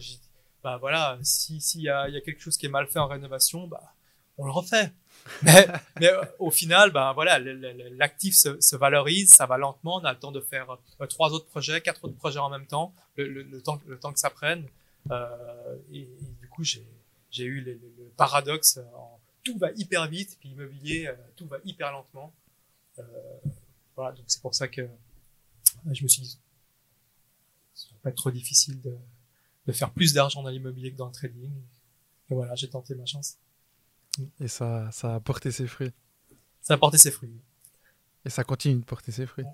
[0.63, 3.07] Bah voilà, si s'il y a, y a quelque chose qui est mal fait en
[3.07, 3.93] rénovation, bah
[4.37, 4.91] on le refait
[5.43, 5.67] mais,
[6.03, 9.97] euh, au final, ben voilà, l'actif se, se, valorise, ça va lentement.
[9.97, 12.65] On a le temps de faire euh, trois autres projets, quatre autres projets en même
[12.65, 14.65] temps, le, temps, le temps que ça prenne.
[15.11, 16.07] Euh, et,
[16.39, 17.79] du coup, j'ai eu le,
[18.15, 22.33] paradoxe en, tout va hyper vite, puis immobilier, tout va hyper lentement.
[23.95, 24.87] Voilà, donc c'est pour ça que
[25.91, 26.39] je me suis dit,
[28.07, 28.95] pas être trop difficile de,
[29.67, 31.51] de faire plus d'argent dans l'immobilier que dans le trading.
[32.29, 33.37] Et voilà, j'ai tenté ma chance.
[34.39, 35.91] Et ça, ça a porté ses fruits.
[36.61, 37.39] Ça a porté ses fruits.
[38.25, 39.45] Et ça continue de porter ses fruits.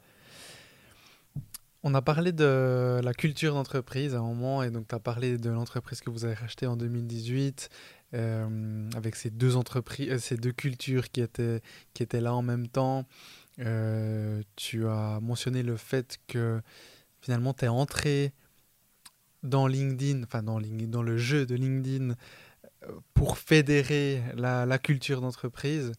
[1.86, 5.38] On a parlé de la culture d'entreprise à un moment, et donc tu as parlé
[5.38, 7.70] de l'entreprise que vous avez rachetée en 2018,
[8.14, 11.62] euh, avec ces deux entreprises, euh, ces deux cultures qui étaient,
[11.94, 13.06] qui étaient là en même temps.
[13.60, 16.62] Euh, tu as mentionné le fait que
[17.20, 18.32] finalement tu es entré
[19.44, 22.16] dans LinkedIn, enfin dans, le jeu de LinkedIn
[23.14, 25.94] pour fédérer la, culture d'entreprise.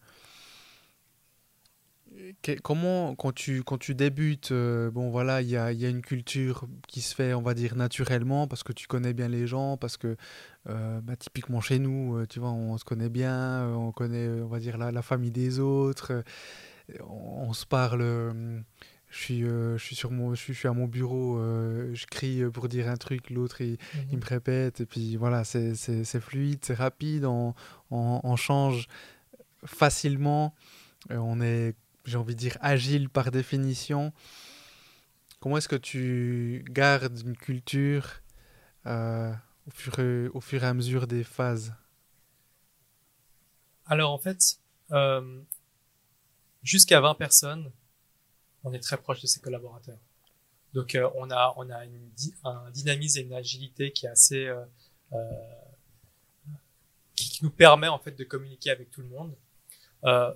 [2.63, 7.33] Comment, quand tu, débutes, euh, bon voilà, il y a, une culture qui se fait,
[7.33, 10.15] on va dire, naturellement, parce que tu connais bien les gens, parce que,
[10.69, 14.47] euh, bah, typiquement chez nous, euh, tu vois, on se connaît bien, on connaît, on
[14.47, 16.23] va dire, la, famille des autres,
[17.01, 18.63] on se parle
[19.15, 21.93] je suis, euh, je suis sur mon, je suis, je suis à mon bureau, euh,
[21.93, 23.77] je crie pour dire un truc, l'autre il,
[24.11, 24.23] il, me mhm.
[24.23, 27.55] répète, et puis voilà, c'est fluide, c'est rapide, on,
[27.91, 28.89] on, on, change
[29.63, 30.53] facilement,
[31.11, 34.11] euh, on est, j'ai envie de dire, agile par définition.
[35.39, 38.21] Comment est-ce que tu gardes une culture
[38.85, 41.73] au, fur et, au fur et à mesure des phases?
[43.85, 44.59] Alors en fait,
[46.63, 47.71] jusqu'à 20 personnes,
[48.65, 49.99] on est très proche de ses collaborateurs.
[50.73, 51.55] Donc euh, on a
[52.43, 54.65] un dynamisme et une agilité qui est assez euh,
[55.13, 55.17] euh,
[57.15, 59.33] qui, nous permet en fait de communiquer avec tout le monde.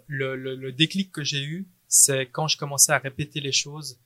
[0.07, 3.99] Le, déclic que j'ai eu, c'est quand je commençais à répéter les choses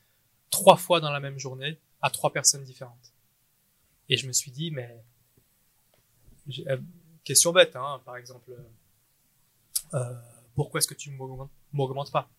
[0.49, 3.13] trois fois dans la même journée à trois personnes différentes.
[4.09, 5.03] Et je me suis dit mais
[7.23, 8.51] question bête hein, par exemple
[10.55, 11.11] pourquoi est-ce que tu
[11.71, 12.29] m'augmentes pas?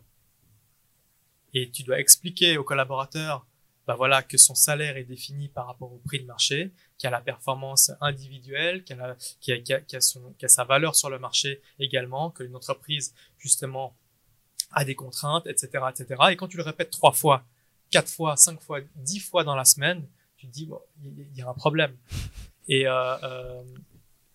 [1.55, 3.47] Et tu dois expliquer au collaborateur
[3.87, 7.11] bah voilà que son salaire est défini par rapport au prix de marché, qu'il a
[7.11, 8.97] la performance individuelle, qu'il
[9.47, 13.95] y a, qu'il son, sa valeur sur le marché également, que une entreprise justement
[14.73, 16.21] a des contraintes, etc., etc.
[16.31, 17.45] Et quand tu le répètes trois fois,
[17.91, 21.43] quatre fois, cinq fois, dix fois dans la semaine, tu te dis bon, il y,
[21.43, 21.95] a un problème.
[22.69, 23.63] Et euh, euh,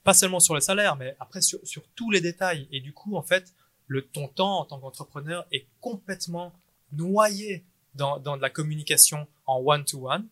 [0.03, 2.67] pas seulement sur le salaire, mais après sur, sur tous les détails.
[2.71, 3.53] Et du coup, en fait,
[3.87, 6.53] le ton temps en tant qu'entrepreneur est complètement
[6.91, 7.65] noyé
[7.95, 10.27] dans, dans de la communication en one-to-one.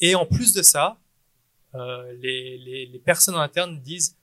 [0.00, 0.98] Et en plus de ça,
[1.74, 4.16] euh, les, les, les, personnes en interne disent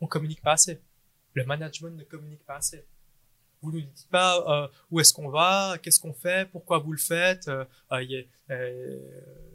[0.00, 0.80] on communique pas assez.
[1.34, 2.84] Le management ne communique pas assez.
[3.62, 6.98] Vous ne dites pas euh, où est-ce qu'on va, qu'est-ce qu'on fait, pourquoi vous le
[6.98, 7.48] faites.
[7.48, 9.47] Euh, euh, euh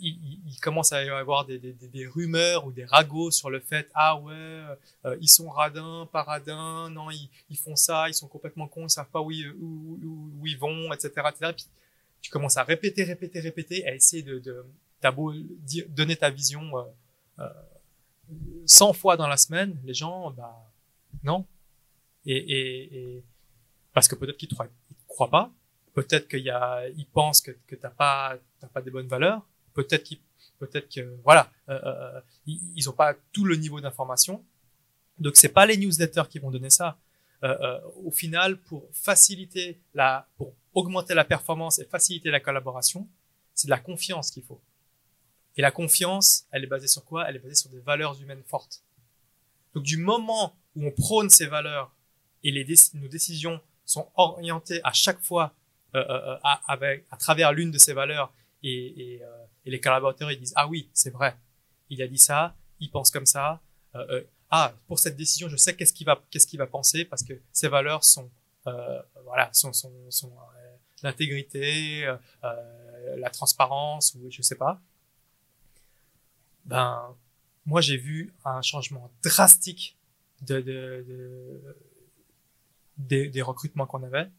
[0.00, 4.16] il, il, commence à y avoir des, rumeurs ou des ragots sur le fait ah
[4.16, 8.86] ouais euh, ils sont radins pas radins non ils, font ça ils sont complètement cons
[8.86, 11.66] ils savent pas où ils, vont etc etc puis
[12.22, 14.64] tu commences à répéter répéter répéter à essayer de,
[15.88, 16.82] donner ta vision euh,
[17.40, 17.48] euh,
[18.66, 20.72] 100 fois dans la semaine les gens bah
[21.22, 21.46] non.
[22.24, 23.22] Et,
[23.92, 24.68] parce que peut-être qu'ils ne
[25.06, 25.52] croient pas
[25.94, 29.46] peut-être qu'il y a ils pensent que que t'as pas t'as pas des bonnes valeurs.
[29.74, 30.20] Peut-être qu'ils
[30.58, 34.44] peut-être que voilà euh, euh, ils, ils ont pas tout le niveau d'information.
[35.18, 36.98] Donc c'est pas les newsletters qui vont donner ça.
[37.44, 43.08] Euh, euh au final pour faciliter la pour augmenter la performance et faciliter la collaboration
[43.54, 44.62] c'est de la confiance qu'il faut.
[45.56, 47.28] Et la confiance elle est basée sur quoi?
[47.28, 48.84] Elle est basée sur des valeurs humaines fortes.
[49.74, 51.94] Donc du moment où on prône ces valeurs
[52.44, 55.61] et les nos décisions sont orientées à chaque fois euh, euh,
[55.94, 58.32] à, avec, à travers l'une de ces valeurs
[58.62, 61.36] et, et, euh, et, les collaborateurs ils disent ah oui c'est vrai.
[61.90, 63.60] Il a dit ça il pense comme ça.
[64.50, 67.34] Ah pour cette décision je sais qu'est-ce qu'il va qu'est-ce qu'il va penser parce que
[67.52, 68.30] ces valeurs sont
[69.24, 70.32] voilà sont sont, sont
[71.02, 72.10] l'intégrité
[73.16, 74.80] la transparence ou je sais pas.
[76.64, 77.14] Ben
[77.66, 79.98] moi j'ai vu un changement drastique
[80.42, 81.76] de, de, de
[82.98, 84.30] des, des recrutements qu'on avait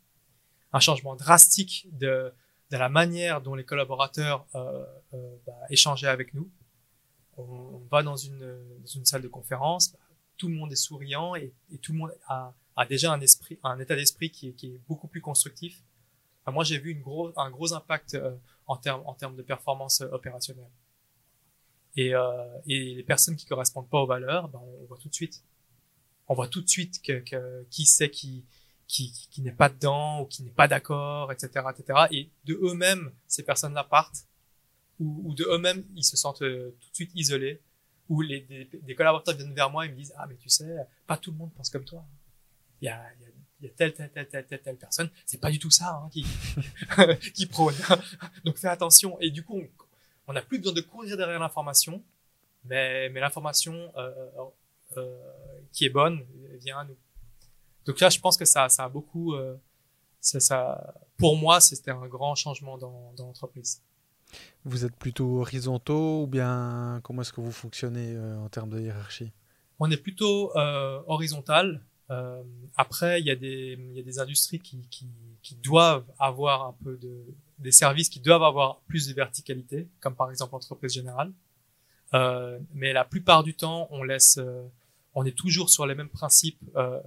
[0.74, 2.34] un changement drastique de,
[2.72, 6.50] la manière dont les collaborateurs euh, euh, bah, échangeaient avec nous.
[7.38, 8.42] On, va dans une,
[9.04, 10.00] salle de conférence, bah,
[10.38, 11.54] tout le monde est souriant et,
[11.84, 12.54] tout le monde a,
[12.90, 15.84] déjà un état d'esprit qui, est beaucoup plus constructif.
[16.48, 17.00] Moi, j'ai vu
[17.38, 20.72] un gros impact euh, en termes de performance euh, opérationnelle.
[21.96, 22.14] Et,
[22.66, 25.44] les personnes qui correspondent pas aux valeurs, bah, on, voit tout de suite.
[26.28, 27.02] On voit tout de suite
[27.70, 28.46] qui c'est qui
[28.88, 32.00] qui, n'est pas dedans ou qui n'est pas d'accord, etc., etc.
[32.12, 34.26] Et de eux-mêmes, ces personnes-là partent,
[35.00, 37.62] ou, de eux-mêmes, ils se sentent euh, tout de suite isolés,
[38.10, 40.76] ou les, des, collaborateurs viennent vers moi et me disent ah mais tu sais,
[41.08, 42.06] pas tout le monde pense comme toi.
[42.82, 43.02] Il y a,
[43.70, 46.24] telle, telle, telle, telle, telle, telle personne, c'est pas du tout ça hein, qui,
[47.34, 47.48] qui.
[48.46, 49.18] Donc fais attention.
[49.20, 49.62] Et du coup,
[50.28, 52.04] on n'a plus besoin de courir derrière l'information,
[52.66, 54.12] mais, mais l'information euh,
[54.98, 55.18] euh,
[55.72, 56.26] qui est bonne
[56.62, 56.98] vient à nous.
[57.86, 59.56] Donc là, je pense que ça, ça a beaucoup, euh,
[60.20, 63.82] ça, ça, pour moi, c'était un grand changement dans, dans l'entreprise.
[64.66, 68.80] Vous êtes plutôt horizontaux ou bien comment est-ce que vous fonctionnez euh, en termes de
[68.80, 69.32] hiérarchie?
[69.80, 71.82] On est plutôt euh, horizontal.
[72.10, 72.42] Euh,
[72.76, 75.08] après, il y, a des, il y a des industries qui, qui,
[75.42, 77.26] qui doivent avoir un peu de,
[77.60, 81.32] des services qui doivent avoir plus de verticalité, comme par exemple l'entreprise générale.
[82.14, 84.64] Euh, mais la plupart du temps, on laisse, euh,
[85.16, 87.00] on est toujours sur les mêmes principes euh,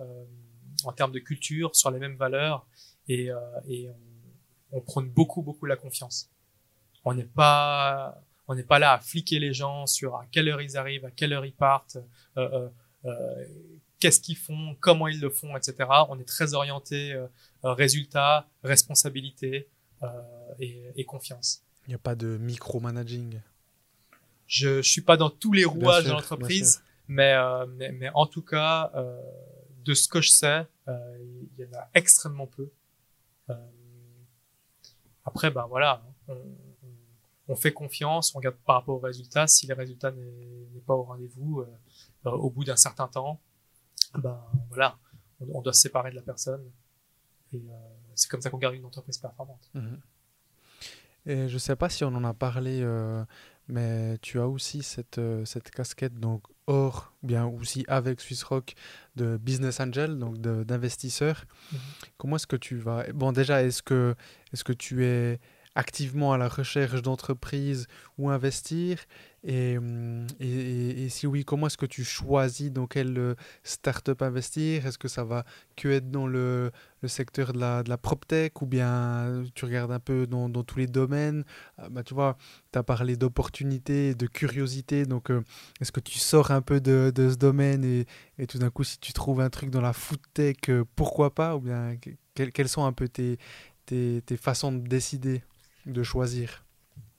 [0.87, 2.67] en termes de culture, sur les mêmes valeurs,
[3.09, 6.31] et, euh, et on, on, prône beaucoup, beaucoup la confiance.
[7.05, 10.63] On n'est pas, on n'est pas là à fliquer les gens sur à quelle heure
[10.63, 11.99] ils arrivent, à quelle heure ils partent,
[12.37, 12.69] euh,
[13.05, 13.45] euh,
[14.01, 15.89] qu'est-ce qu'ils font, comment ils le font, etc.
[16.09, 17.21] On est très orienté
[17.63, 19.69] résultat, responsabilité
[20.61, 21.63] et, et, confiance.
[21.87, 23.41] Il n'y a pas de micromanaging.
[24.47, 27.35] Je, je suis pas dans tous les rouages de l'entreprise, mais,
[27.77, 28.93] mais, mais en tout cas,
[29.85, 32.71] de ce que je sais, il y en a extrêmement peu.
[33.51, 33.55] Euh,
[35.25, 36.03] après, ben voilà,
[37.49, 39.47] on, fait confiance, on regarde par rapport aux résultats.
[39.47, 43.41] Si les résultats n'est pas au rendez-vous euh, au bout d'un certain temps,
[44.15, 44.99] ben voilà,
[45.41, 46.71] on, doit se séparer de la personne.
[48.15, 49.71] C'est comme ça qu'on garde une entreprise performante.
[49.75, 49.97] Mmh.
[51.27, 53.25] Et je sais pas si on en a parlé, euh,
[53.69, 58.75] mais tu as aussi cette, euh, cette casquette donc hors, bien aussi avec Swiss Rock
[59.17, 61.45] de business angel, donc d'investisseur.
[61.73, 61.81] Mm -hmm.
[62.19, 64.15] Comment est-ce que tu vas Bon, déjà, est-ce que,
[64.53, 65.39] est -ce que tu es
[65.75, 67.87] activement à la recherche d'entreprises
[68.19, 68.99] où investir?
[69.49, 74.85] Et, hum, et, si oui, comment est-ce que tu choisis dans quelle euh, start-up investir?
[74.87, 75.45] Est-ce que ça va
[75.77, 76.73] que être dans le,
[77.07, 81.45] secteur de la, PropTech ou bien tu regardes un peu dans, tous les domaines?
[81.79, 82.37] Ah, bah, Tu vois,
[82.73, 85.45] tu as parlé d'opportunités, de curiosité, donc euh,
[85.81, 89.13] est-ce que tu sors un peu de, ce domaine et, tout d'un coup, si tu
[89.13, 91.55] trouves un truc dans la food tech, euh, pourquoi pas?
[91.55, 91.97] Ou bien
[92.35, 93.39] quelles sont un peu tes
[94.37, 95.45] façons de décider,
[95.87, 96.66] de choisir?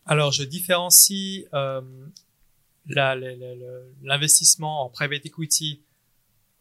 [0.08, 1.82] Alors, je différencie euh,
[4.02, 5.82] l'investissement en private equity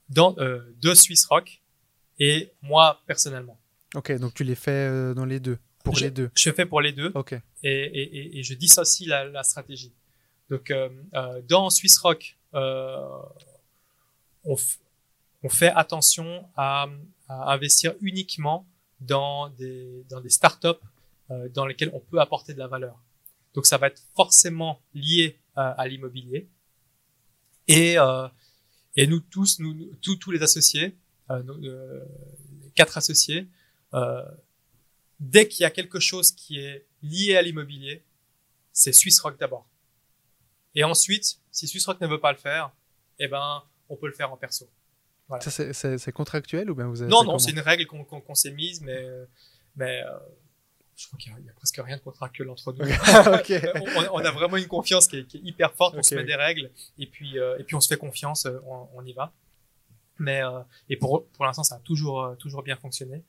[0.08, 1.62] dans, euh, de Swiss Rock
[2.18, 3.58] et moi personnellement.
[3.94, 6.30] Ok, donc tu les fais euh, dans les deux, pour je, les deux.
[6.34, 7.12] Je fais pour les deux.
[7.14, 7.32] Ok.
[7.32, 9.92] Et, et, et je dissocie la, la stratégie.
[10.50, 12.96] Donc, euh, euh, dans Swiss Rock, euh,
[14.44, 14.56] on,
[15.42, 16.86] on, fait attention à,
[17.28, 18.66] à, investir uniquement
[19.00, 20.68] dans des, dans des startups
[21.30, 22.96] euh, dans lesquelles on peut apporter de la valeur.
[23.56, 26.48] Donc ça va être forcément lié euh, à l'immobilier.
[27.66, 28.28] Et, euh,
[28.94, 30.96] et nous tous, nous, tous, tous les associés,
[31.30, 33.48] euh, nous, les quatre associés,
[35.18, 38.04] dès qu'il y a quelque chose qui est lié à l'immobilier,
[38.72, 39.66] c'est Swiss Rock d'abord.
[40.74, 42.70] Et ensuite, si Swiss Rock ne veut pas le faire,
[43.18, 44.68] eh ben, on peut le faire en perso.
[45.28, 45.42] Voilà.
[45.42, 48.50] Ça, c'est contractuel ou bien vous avez Non, non, c'est une règle qu'on qu s'est
[48.50, 49.02] mise, mais,
[49.74, 50.18] mais euh,
[50.96, 52.84] je crois qu'il y, y, a presque rien de contractuel entre nous.
[53.38, 53.60] okay.
[53.74, 55.94] on, on, a vraiment une confiance qui est, qui est hyper forte.
[55.96, 58.46] On se met des règles et puis euh, et puis on se fait confiance.
[58.46, 59.32] Euh, on, on y va.
[60.18, 63.22] Mais euh, et pour pour l'instant, ça a toujours euh, toujours bien fonctionné.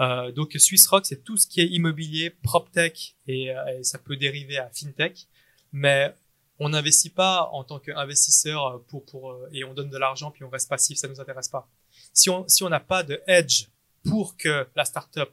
[0.00, 4.16] Euh, donc Swiss Rock, c'est tout ce qui est immobilier, proptech et, et ça peut
[4.16, 5.26] dériver à fintech.
[5.72, 6.14] Mais
[6.58, 10.50] on n'investit pas en tant qu'investisseur pour pour et on donne de l'argent puis on
[10.50, 10.98] reste passif.
[10.98, 11.68] Ça nous intéresse pas.
[12.12, 13.66] Si on si on n'a pas de edge
[14.04, 15.30] pour que la startup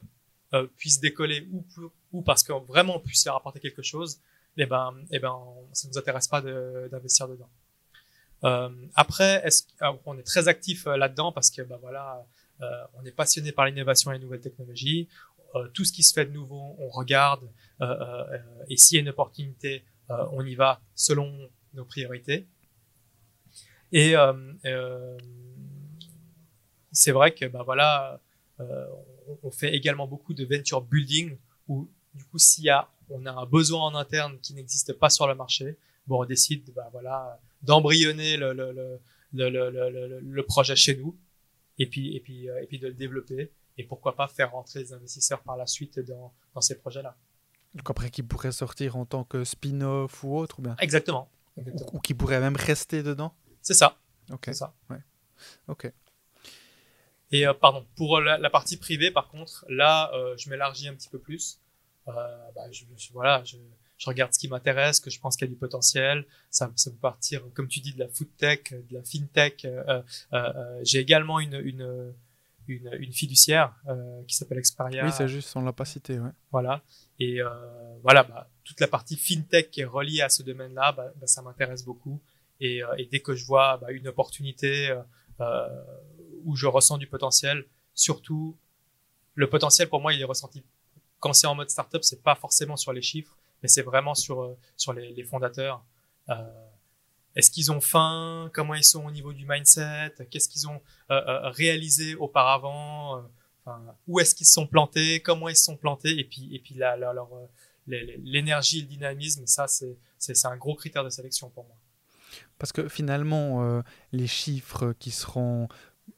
[0.54, 1.66] euh, puisse décoller ou,
[2.12, 4.20] ou parce que vraiment puisse leur apporter quelque chose,
[4.58, 5.36] eh ben, eh ben,
[5.74, 7.50] ça nous intéresse pas d'investir de, dedans.
[8.44, 9.64] Euh, après, est-ce
[10.06, 12.24] on est très actif là-dedans parce que ben voilà,
[12.62, 15.08] euh, on est passionné par l'innovation et les nouvelles technologies.
[15.56, 17.50] Euh, tout ce qui se fait de nouveau, on regarde
[17.82, 18.38] euh,
[18.70, 22.48] et s'il y a une opportunité, on y va selon nos priorités.
[23.92, 24.16] Et
[26.92, 28.20] c'est vrai que ben voilà,
[29.44, 33.32] on fait également beaucoup de venture building où du coup s'il y a on a
[33.32, 37.40] un besoin en interne qui n'existe pas sur le marché, bon on décide bah, voilà
[37.62, 38.72] d'embryonner le, le,
[39.34, 41.18] le, le, le, projet chez nous
[41.78, 44.94] et puis et puis et puis de le développer et pourquoi pas faire rentrer des
[44.94, 47.16] investisseurs par la suite dans, dans ces projets-là.
[47.76, 51.30] Donc après qui pourrait sortir en tant que spin-off ou autre ou bien Exactement.
[51.58, 51.90] Exactement.
[51.94, 53.34] Ou, ou, qui pourrait même rester dedans?
[53.62, 53.98] C'est ça.
[54.32, 54.44] Ok.
[54.46, 54.74] C'est ça.
[54.90, 55.02] Ouais.
[55.68, 55.92] Ok.
[57.32, 60.94] Et euh, pardon, pour la, la, partie privée, par contre, là, euh, je m'élargis un
[60.94, 61.60] petit peu plus.
[62.08, 62.12] Euh,
[62.56, 63.58] bah, je, je, voilà, je,
[63.98, 66.26] je, regarde ce qui m'intéresse, que je pense qu'il y a du potentiel.
[66.50, 69.66] Ça, ça peut partir, comme tu dis, de la food tech, de la fintech.
[69.66, 70.02] Euh,
[70.34, 72.14] euh, J'ai également une, une,
[72.68, 73.74] une, une fiduciaire
[74.26, 75.04] qui s'appelle Experia.
[75.04, 76.20] Oui, c'est juste, on l'a pas cité.
[76.20, 76.32] Ouais.
[76.52, 76.82] Voilà.
[77.20, 77.42] Et
[78.04, 81.42] voilà, bah, toute la partie fintech qui est reliée à ce domaine-là, bah, bah, ça
[81.42, 82.22] m'intéresse beaucoup.
[82.62, 84.96] Et, et, dès que je vois bah, une opportunité
[85.40, 85.68] euh,
[86.48, 87.66] où je ressens du potentiel.
[87.94, 88.58] Surtout,
[89.36, 90.64] le potentiel pour moi, il est ressenti
[91.20, 94.42] quand c'est en mode startup, c'est pas forcément sur les chiffres, mais c'est vraiment sur
[94.42, 95.84] euh, sur les, fondateurs.
[96.30, 96.36] Euh,
[97.36, 98.50] Est-ce qu'ils ont faim?
[98.54, 100.14] Comment ils sont au niveau du mindset?
[100.30, 100.82] Qu'est-ce qu'ils ont
[101.12, 103.24] euh, réalisé auparavant?
[104.08, 105.22] Où est-ce qu'ils se sont plantés?
[105.22, 106.18] Comment ils se sont plantés?
[106.18, 106.80] Et puis et puis
[107.88, 111.76] l'énergie, le dynamisme, ça c'est un gros critère de sélection pour moi.
[112.60, 113.84] Parce que finalement,
[114.14, 115.68] les chiffres qui seront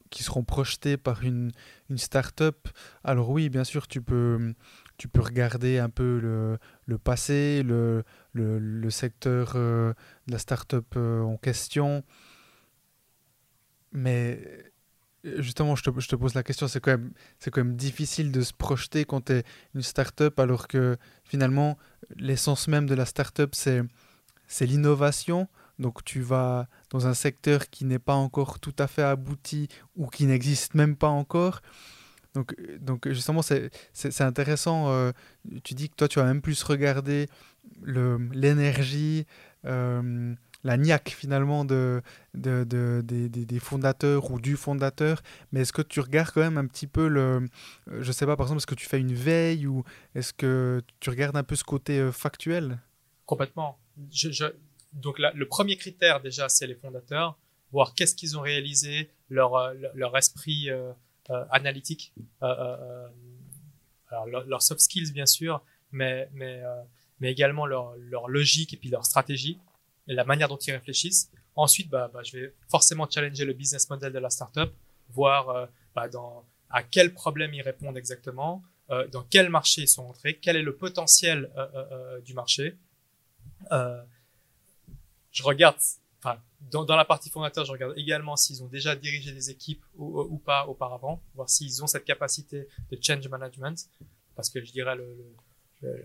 [0.09, 1.51] qui seront projetés par une,
[1.89, 2.67] une start-up.
[3.03, 4.53] Alors oui, bien sûr, tu peux,
[4.97, 8.03] tu peux regarder un peu le, le passé, le,
[8.33, 9.93] le, secteur euh,
[10.27, 12.03] de la start-up euh, en question.
[13.91, 14.41] Mais
[15.23, 17.11] justement, je te, je te pose la question, c'est quand, même,
[17.51, 19.43] quand même difficile de se projeter quand tu es
[19.75, 21.77] une start-up alors que finalement,
[22.15, 25.47] l'essence même de la start-up, c'est l'innovation
[25.79, 30.07] donc tu vas dans un secteur qui n'est pas encore tout à fait abouti ou
[30.07, 31.61] qui n'existe même pas encore.
[32.35, 34.89] Donc, donc justement, c'est intéressant.
[34.89, 35.11] Euh,
[35.63, 37.27] tu dis que toi, tu vas même plus regarder
[37.83, 39.25] l'énergie,
[39.65, 42.01] euh, la niaque finalement de,
[42.35, 45.21] de, de, de, des fondateurs ou du fondateur.
[45.51, 47.47] Mais est-ce que tu regardes quand même un petit peu le...
[47.89, 50.81] Euh, je sais pas, par exemple, est-ce que tu fais une veille ou est-ce que
[50.99, 52.79] tu regardes un peu ce côté euh, factuel?
[53.25, 53.79] Complètement.
[54.93, 57.37] Donc là, le premier critère déjà, c'est les fondateurs,
[57.71, 60.91] voir qu'est-ce qu'ils ont réalisé, leur, euh, leur esprit euh,
[61.29, 62.13] euh, analytique,
[62.43, 63.07] euh, euh
[64.11, 65.61] alors leur, leur, soft skills bien sûr,
[65.91, 66.81] mais, mais, euh,
[67.19, 69.59] mais également leur, leur logique et puis leur stratégie
[70.07, 71.31] et la manière dont ils réfléchissent.
[71.55, 74.71] Ensuite, bah, bah, je vais forcément challenger le business model de la startup,
[75.09, 79.87] voir euh, bah, dans, à quel problème ils répondent exactement, euh, dans quel marché ils
[79.87, 82.77] sont entrés, quel est le potentiel euh, euh, euh du marché.
[83.71, 84.01] Euh,
[85.39, 85.77] je regarde,
[86.19, 86.37] enfin,
[86.69, 90.67] dans, la partie fondateur, je regarde également s'ils ont déjà dirigé des équipes ou, pas
[90.67, 93.89] auparavant, voir s'ils ont cette capacité de change management,
[94.35, 95.95] parce que je dirais le,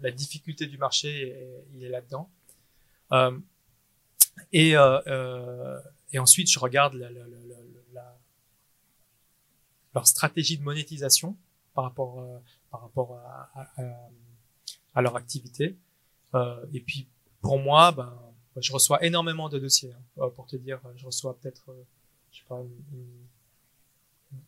[0.00, 1.36] la difficulté du marché,
[1.74, 2.30] il est là-dedans.
[3.10, 3.36] Euh,
[4.52, 5.80] et, euh, euh,
[6.12, 7.10] et ensuite, je regarde la,
[9.94, 11.36] leur stratégie de monétisation
[11.74, 12.24] par rapport,
[12.70, 13.50] par rapport à,
[14.94, 15.76] à, leur activité.
[16.72, 17.08] Et puis,
[17.40, 18.12] pour moi, ben,
[18.56, 19.92] je reçois énormément de dossiers.
[20.18, 21.64] Hein, pour te dire, je reçois peut-être,
[22.32, 24.38] je sais pas, une,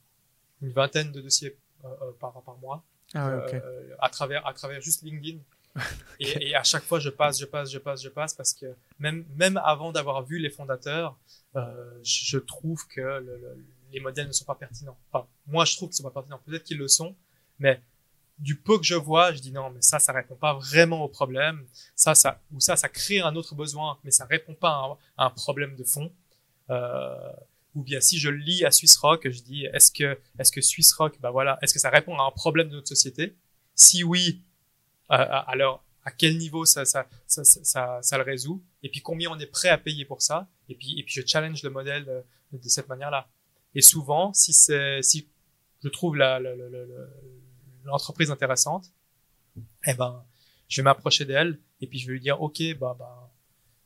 [0.62, 1.56] une, vingtaine de dossiers
[2.20, 2.84] par, par mois.
[3.14, 3.60] Ah ouais, okay.
[4.00, 5.38] à travers à travers juste LinkedIn
[6.20, 8.74] et, et, à chaque fois, je passe, je passe, je passe, je passe, parce que
[8.98, 11.16] même, même avant d'avoir vu les fondateurs,
[11.54, 14.96] euh, je trouve que le, le, les modèles ne sont pas pertinents.
[15.12, 16.40] Enfin, moi, je trouve qu'ils sont pas pertinents.
[16.44, 17.14] Peut-être qu'ils le sont,
[17.58, 17.80] mais
[18.38, 21.08] du peu que je vois, je dis non, mais ça, ça répond pas vraiment au
[21.08, 21.64] problème.
[21.94, 25.30] Ça, ça, ou ça, ça crée un autre besoin, mais ça répond pas à un,
[25.30, 26.12] problème de fond.
[26.70, 27.32] Euh,
[27.74, 30.92] ou bien si je lis à Swiss Rock, je dis est-ce que, est-ce que Swiss
[30.94, 33.36] Rock, bah voilà, est-ce que ça répond à un problème de notre société?
[33.74, 34.42] Si oui,
[35.08, 39.38] alors à quel niveau ça, ça, ça, ça, ça, le résout, et puis combien on
[39.38, 42.04] est prêt à payer pour ça, et puis, et puis je challenge le modèle
[42.52, 43.28] de, cette manière-là.
[43.74, 45.28] Et souvent, si c'est, si
[45.82, 46.68] je trouve la, la, la,
[47.86, 48.92] l'entreprise intéressante,
[49.86, 50.24] eh ben,
[50.68, 53.30] je vais m'approcher d'elle, et puis je vais lui dire, ok, bah, bah,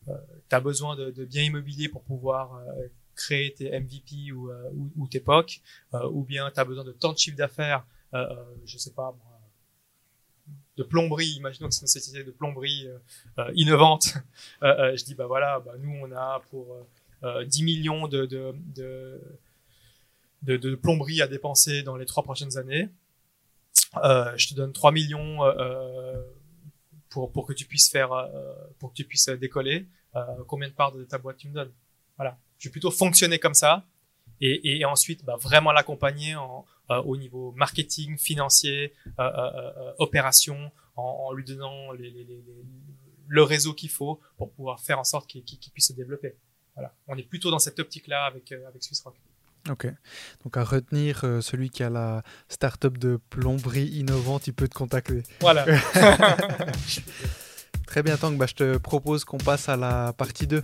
[0.09, 0.16] euh,
[0.48, 4.90] t'as besoin de, de biens immobiliers pour pouvoir euh, créer tes MVP ou, euh, ou,
[4.96, 5.61] ou, tes POC,
[5.94, 7.84] euh, ou bien t'as besoin de tant de chiffre d'affaires,
[8.14, 8.26] euh,
[8.64, 9.40] je sais pas, moi,
[10.76, 12.98] de plomberie, imaginons que c'est une société de plomberie euh,
[13.38, 14.14] euh, innovante,
[14.62, 16.76] euh, je dis bah voilà, bah, nous on a pour
[17.22, 19.20] 10 millions de, de, de,
[20.42, 22.88] de, de plomberie à dépenser dans les trois prochaines années.
[23.95, 25.38] Je te donne 3 millions
[27.09, 28.11] pour, pour que tu puisses faire,
[28.78, 29.86] pour que tu puisses décoller.
[30.47, 31.72] combien de parts de ta boîte tu me donnes
[32.16, 32.38] Voilà.
[32.59, 33.86] Je vais plutôt fonctionner comme ça
[34.41, 40.72] et, et ensuite bah, vraiment l'accompagner en, euh, au niveau marketing, financier, euh, euh, opération,
[40.97, 42.43] en, en, lui donnant les, les, les,
[43.28, 46.34] le réseau qu'il faut pour pouvoir faire en sorte qu'il qu puisse se développer.
[46.74, 46.93] Voilà.
[47.07, 49.14] On est plutôt dans cette optique-là avec, avec SwissRock.
[49.69, 49.87] Ok.
[50.45, 54.75] Donc à retenir, euh, celui qui a la start-up de plomberie innovante, il peut te
[54.75, 55.23] contacter.
[55.41, 55.67] Voilà.
[57.87, 58.39] Très bien, Tank.
[58.39, 60.63] Bah, je te propose qu'on passe à la partie 2.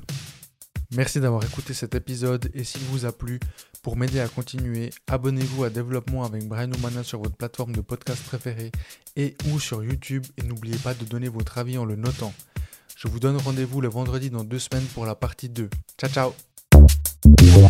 [0.94, 3.40] Merci d'avoir écouté cet épisode et s'il vous a plu,
[3.82, 8.22] pour m'aider à continuer, abonnez-vous à Développement avec Brian Oumana sur votre plateforme de podcast
[8.22, 8.70] préférée
[9.16, 12.32] et ou sur YouTube et n'oubliez pas de donner votre avis en le notant.
[12.96, 15.68] Je vous donne rendez-vous le vendredi dans deux semaines pour la partie 2.
[15.98, 17.68] Ciao ciao Yeah.